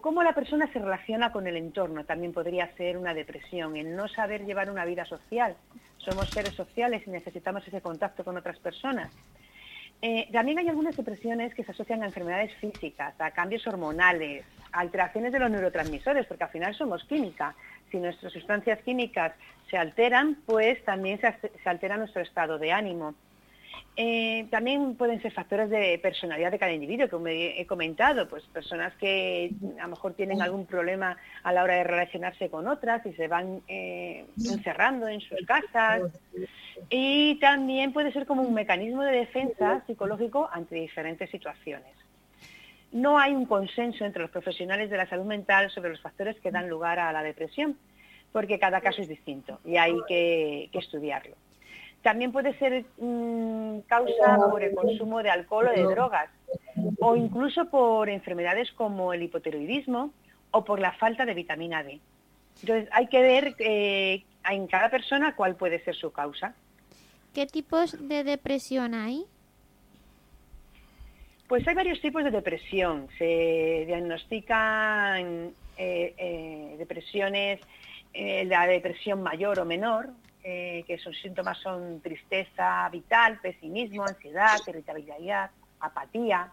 [0.00, 4.06] cómo la persona se relaciona con el entorno, también podría ser una depresión, en no
[4.06, 5.56] saber llevar una vida social.
[5.98, 9.10] Somos seres sociales y necesitamos ese contacto con otras personas.
[10.00, 14.78] Eh, también hay algunas depresiones que se asocian a enfermedades físicas, a cambios hormonales, a
[14.80, 17.56] alteraciones de los neurotransmisores, porque al final somos química
[17.94, 19.32] si nuestras sustancias químicas
[19.70, 21.32] se alteran, pues también se,
[21.64, 23.14] altera nuestro estado de ánimo.
[23.96, 28.92] Eh, también pueden ser factores de personalidad de cada individuo, como he comentado, pues personas
[28.96, 33.12] que a lo mejor tienen algún problema a la hora de relacionarse con otras y
[33.12, 36.02] se van eh, encerrando en sus casas.
[36.90, 41.94] Y también puede ser como un mecanismo de defensa psicológico ante diferentes situaciones
[42.94, 46.52] no hay un consenso entre los profesionales de la salud mental sobre los factores que
[46.52, 47.76] dan lugar a la depresión,
[48.30, 51.34] porque cada caso es distinto y hay que, estudiarlo.
[52.02, 56.30] También puede ser mm, causa por el consumo de alcohol o de drogas,
[57.00, 60.12] o incluso por enfermedades como el hipotiroidismo
[60.52, 61.98] o por la falta de vitamina D.
[62.60, 66.54] Entonces hay que ver eh, en cada persona cuál puede ser su causa.
[67.32, 69.26] ¿Qué tipos de depresión hay?
[71.48, 73.08] Pues hay varios tipos de depresión.
[73.18, 77.60] Se diagnostican eh, eh, depresiones,
[78.14, 80.10] eh, la depresión mayor o menor,
[80.42, 86.52] que sus síntomas son tristeza vital, pesimismo, ansiedad, irritabilidad, apatía.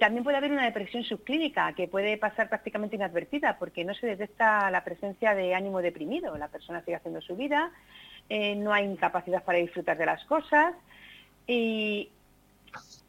[0.00, 4.70] también puede haber una depresión subclínica que puede pasar prácticamente inadvertida porque no se detecta
[4.70, 6.38] la presencia de ánimo deprimido.
[6.38, 7.70] La persona sigue haciendo su vida,
[8.30, 10.72] no hay incapacidad para disfrutar de las cosas
[11.46, 12.08] y,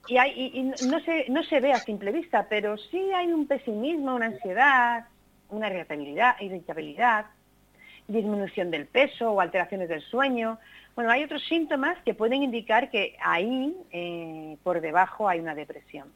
[0.09, 4.27] y, no, se, no se ve a simple vista, pero sí hay un pesimismo, una
[4.27, 5.05] ansiedad,
[5.49, 7.25] una irritabilidad,
[8.07, 10.57] disminución del peso o alteraciones del sueño.
[10.95, 16.11] Bueno, hay otros síntomas que pueden indicar que ahí, eh, por debajo, hay una depresión.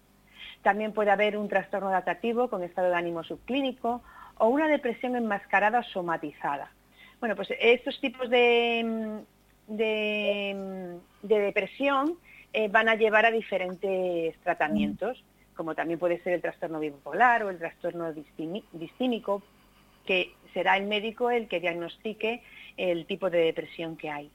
[0.64, 4.02] También puede haber un trastorno adaptativo con estado de ánimo subclínico
[4.38, 6.72] o una depresión enmascarada somatizada.
[7.20, 9.22] Bueno, pues estos tipos de,
[9.68, 12.18] de, de depresión
[12.54, 15.24] eh, van a llevar a diferentes tratamientos,
[15.56, 19.41] como también puede ser el trastorno bipolar o el trastorno distímico,
[20.06, 22.43] que será el médico el que diagnostique
[22.78, 24.32] el tipo de depresión que hay.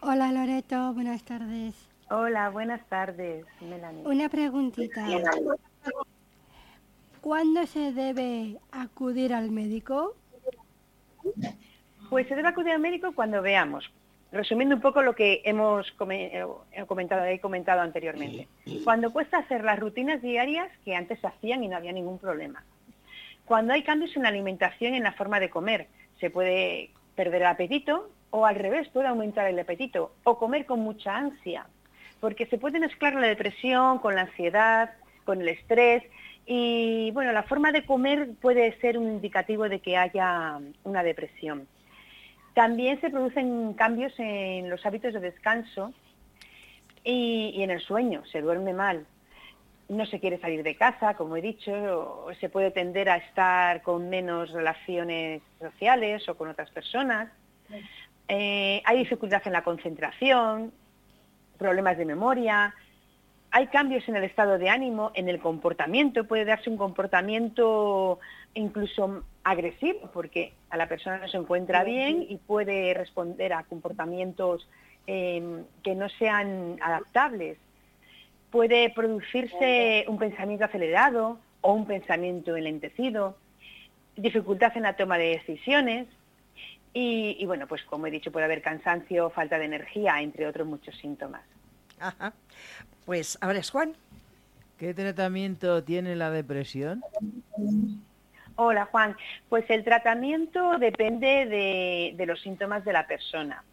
[0.00, 1.88] Hola Loreto, buenas tardes.
[2.10, 4.04] Hola, buenas tardes, Melanie.
[4.04, 5.06] Una preguntita.
[7.20, 10.14] ¿Cuándo se debe acudir al médico?
[12.10, 13.90] Pues se debe acudir al médico cuando veamos
[14.34, 16.44] resumiendo un poco lo que hemos eh,
[16.86, 18.48] comentado, he comentado anteriormente.
[18.84, 22.62] Cuando cuesta hacer las rutinas diarias que antes se hacían y no había ningún problema.
[23.46, 27.48] Cuando hay cambios en la alimentación en la forma de comer, se puede perder el
[27.48, 31.66] apetito o al revés, puede aumentar el apetito o comer con mucha ansia,
[32.20, 34.90] porque se puede mezclar la depresión con la ansiedad,
[35.24, 36.02] con el estrés
[36.46, 41.68] y bueno, la forma de comer puede ser un indicativo de que haya una depresión.
[42.54, 45.92] También se producen cambios en los hábitos de descanso
[47.02, 49.06] y, en el sueño, se duerme mal.
[49.88, 51.72] No se quiere salir de casa, como he dicho,
[52.26, 57.28] o se puede tender a estar con menos relaciones sociales o con otras personas.
[58.28, 60.72] Eh, hay dificultad en la concentración,
[61.58, 62.74] problemas de memoria,
[63.50, 68.18] hay cambios en el estado de ánimo, en el comportamiento, puede darse un comportamiento
[68.54, 74.68] incluso agresivo, porque a la persona no se encuentra bien y puede responder a comportamientos
[75.06, 77.58] em, que no sean adaptables.
[78.50, 83.36] Puede producirse un pensamiento acelerado o un pensamiento enlentecido,
[84.16, 86.06] dificultad en la toma de decisiones
[86.92, 90.66] y, y, bueno, pues como he dicho, puede haber cansancio, falta de energía, entre otros
[90.66, 91.42] muchos síntomas.
[91.98, 92.32] Ajá.
[93.04, 93.94] Pues ahora es Juan.
[94.78, 97.02] ¿Qué tratamiento tiene la depresión?
[98.56, 99.16] Hola Juan,
[99.48, 101.46] pues el tratamiento depende
[102.16, 103.64] de, los síntomas de la persona.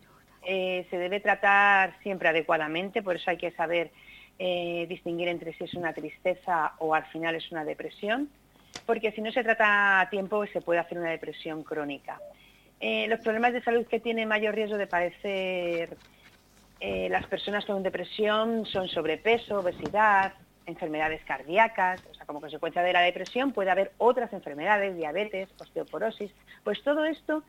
[0.44, 3.92] Eh, se debe tratar siempre adecuadamente, por eso hay que saber
[4.40, 8.32] eh, distinguir entre si es una tristeza o al final es una depresión,
[8.88, 12.20] porque si no se trata a tiempo se puede hacer una depresión crónica.
[12.80, 15.96] Eh, los problemas de salud que tienen mayor riesgo de padecer
[16.82, 20.34] las personas con depresión son sobrepeso, obesidad,
[20.66, 22.02] enfermedades cardíacas,
[22.32, 26.32] como consecuencia de la depresión puede haber otras enfermedades, diabetes, osteoporosis,
[26.64, 27.44] pues todo esto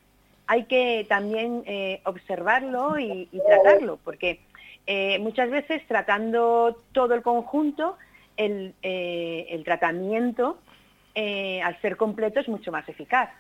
[0.49, 4.41] hay que también eh, observarlo y, tratarlo, porque
[4.89, 7.97] eh, muchas veces tratando todo el conjunto,
[8.37, 10.59] el, eh, el tratamiento,
[11.15, 13.31] al ser completo, es mucho más eficaz.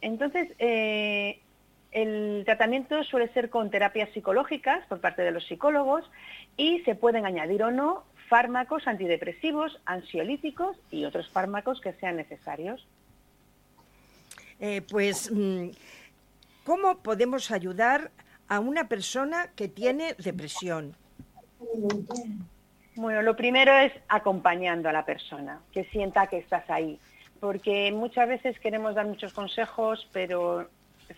[0.00, 6.10] Entonces, el tratamiento suele ser con terapias psicológicas por parte de los psicólogos
[6.56, 12.86] y se pueden añadir o no fármacos antidepresivos, ansiolíticos y otros fármacos que sean necesarios.
[14.60, 15.70] Eh, pues, mm,
[16.64, 18.12] ¿cómo podemos ayudar
[18.46, 20.94] a una persona que tiene depresión?
[22.94, 27.00] Bueno, lo primero es acompañando a la persona, que sienta que estás ahí,
[27.40, 30.68] porque muchas veces queremos dar muchos consejos, pero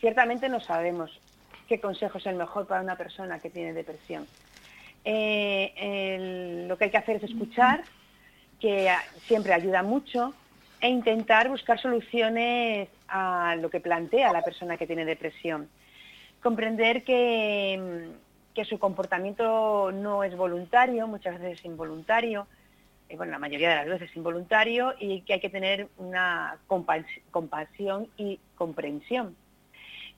[0.01, 1.21] ciertamente no sabemos
[1.69, 4.27] qué consejo es el mejor para una persona que tiene depresión.
[5.05, 7.83] Eh, lo que hay que hacer es escuchar,
[8.61, 8.91] que
[9.27, 10.35] siempre ayuda mucho,
[10.81, 15.69] e intentar buscar soluciones a lo que plantea la persona que tiene depresión.
[16.43, 18.11] Comprender que,
[18.55, 22.47] que su comportamiento no es voluntario, muchas veces es involuntario,
[23.09, 26.59] y bueno, la mayoría de las veces es involuntario, y que hay que tener una
[26.67, 29.37] compasión y comprensión.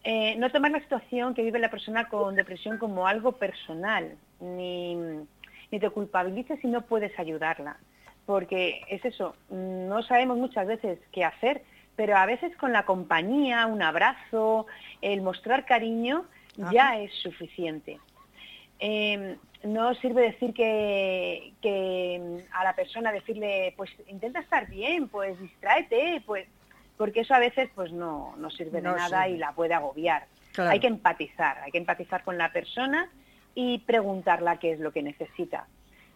[0.03, 4.95] Eh, no tomar la situación que vive la persona con depresión como algo personal, ni,
[4.95, 7.77] ni te culpabilices si no puedes ayudarla.
[8.27, 11.63] Porque es eso, no sabemos muchas veces qué hacer,
[11.97, 14.67] pero a veces con la compañía, un abrazo,
[15.03, 16.25] el mostrar cariño,
[16.73, 17.99] ya es suficiente.
[18.79, 25.39] Em, no sirve decir que, que, a la persona decirle, pues intenta estar bien, pues
[25.41, 26.47] distráete, pues
[26.97, 30.27] porque eso a veces pues no, no sirve de nada y la puede agobiar.
[30.57, 33.11] Hay que empatizar, hay que empatizar con la persona
[33.55, 35.67] y preguntarla qué es lo que necesita.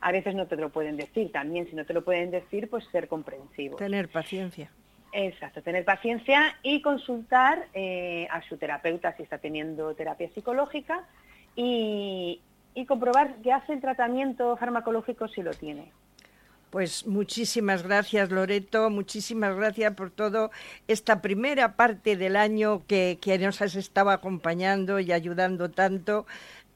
[0.00, 2.84] A veces no te lo pueden decir, también si no te lo pueden decir, pues
[2.92, 3.76] ser comprensivo.
[3.76, 4.70] Tener paciencia.
[5.12, 11.04] Exacto, tener paciencia y consultar eh, a su terapeuta si está teniendo terapia psicológica
[11.56, 12.40] y,
[12.74, 15.90] y comprobar que hace el tratamiento farmacológico si lo tiene.
[16.70, 20.50] Pues muchísimas gracias, Loreto, muchísimas gracias por todo
[20.86, 26.26] esta primera parte del año que, que nos has estado acompañando y ayudando tanto.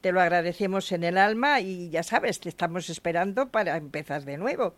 [0.03, 4.37] Te lo agradecemos en el alma y ya sabes, te estamos esperando para empezar de
[4.37, 4.75] nuevo.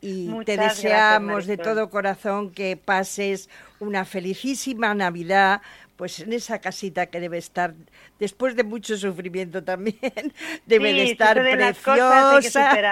[0.00, 3.48] Y Muchas te gracias, deseamos de todo corazón que pases
[3.80, 5.62] una felicísima Navidad,
[5.96, 7.74] pues en esa casita que debe estar,
[8.20, 9.98] después de mucho sufrimiento también,
[10.66, 12.82] debe Sí, de estar preciosa.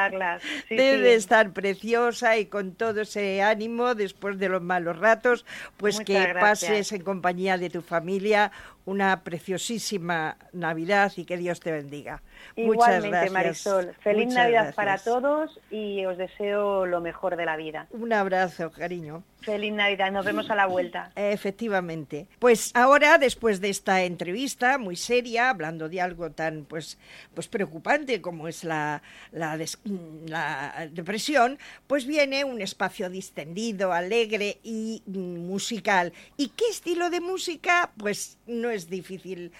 [0.68, 1.02] Sí, debe sí.
[1.02, 5.44] de estar preciosa y con todo ese ánimo después de los malos ratos,
[5.76, 6.70] pues Muchas que gracias.
[6.70, 8.52] pases en compañía de tu familia
[8.90, 12.22] una preciosísima Navidad y que Dios te bendiga.
[12.56, 12.74] Muchas
[13.04, 13.32] Igualmente, gracias.
[13.32, 13.94] Marisol.
[14.00, 17.86] Feliz Muchas Navidad para todos y os deseo lo mejor de la vida.
[17.90, 19.22] Un abrazo, cariño.
[19.42, 21.12] Feliz Navidad, nos vemos a la vuelta.
[21.16, 22.26] Efectivamente.
[22.38, 26.98] Pues ahora, después de esta entrevista muy seria, hablando de algo tan pues,
[27.34, 29.78] pues preocupante como es la, la, des-
[30.26, 36.12] la depresión, pues viene un espacio distendido, alegre y musical.
[36.36, 37.92] ¿Y qué estilo de música?
[37.96, 39.52] Pues no es difícil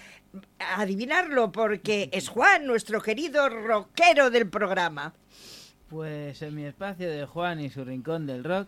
[0.59, 5.13] adivinarlo porque es Juan, nuestro querido rockero del programa.
[5.89, 8.67] Pues en mi espacio de Juan y su rincón del rock,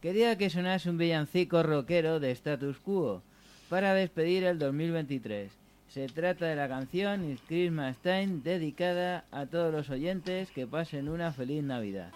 [0.00, 3.22] quería que sonase un villancico rockero de status quo
[3.68, 5.52] para despedir el 2023.
[5.88, 11.08] Se trata de la canción It's Christmas Time dedicada a todos los oyentes que pasen
[11.08, 12.10] una feliz Navidad.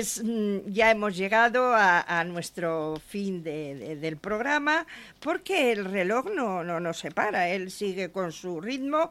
[0.00, 4.86] Pues mm, ya hemos llegado a, a nuestro fin de- de- del programa
[5.20, 9.10] porque el reloj no, no nos separa, él sigue con su ritmo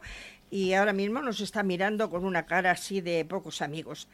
[0.50, 4.08] y ahora mismo nos está mirando con una cara así de pocos amigos.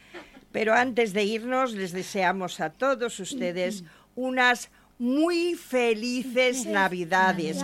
[0.53, 3.83] Pero antes de irnos les deseamos a todos ustedes
[4.15, 4.69] unas
[4.99, 7.59] muy felices Navidades.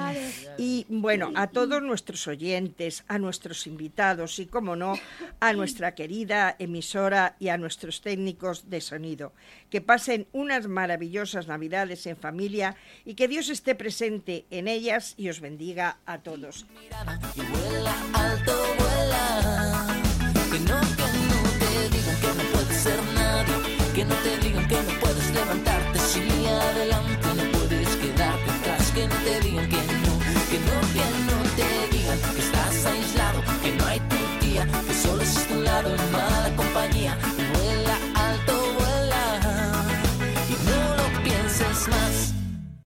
[0.59, 4.95] Y bueno, a todos nuestros oyentes, a nuestros invitados y, como no,
[5.41, 9.33] a nuestra querida emisora y a nuestros técnicos de sonido.
[9.71, 15.29] Que pasen unas maravillosas Navidades en familia y que Dios esté presente en ellas y
[15.29, 16.67] os bendiga a todos.
[23.95, 25.99] que no te digan que no puedes levantarte,
[26.49, 27.22] adelante.
[29.25, 29.72] te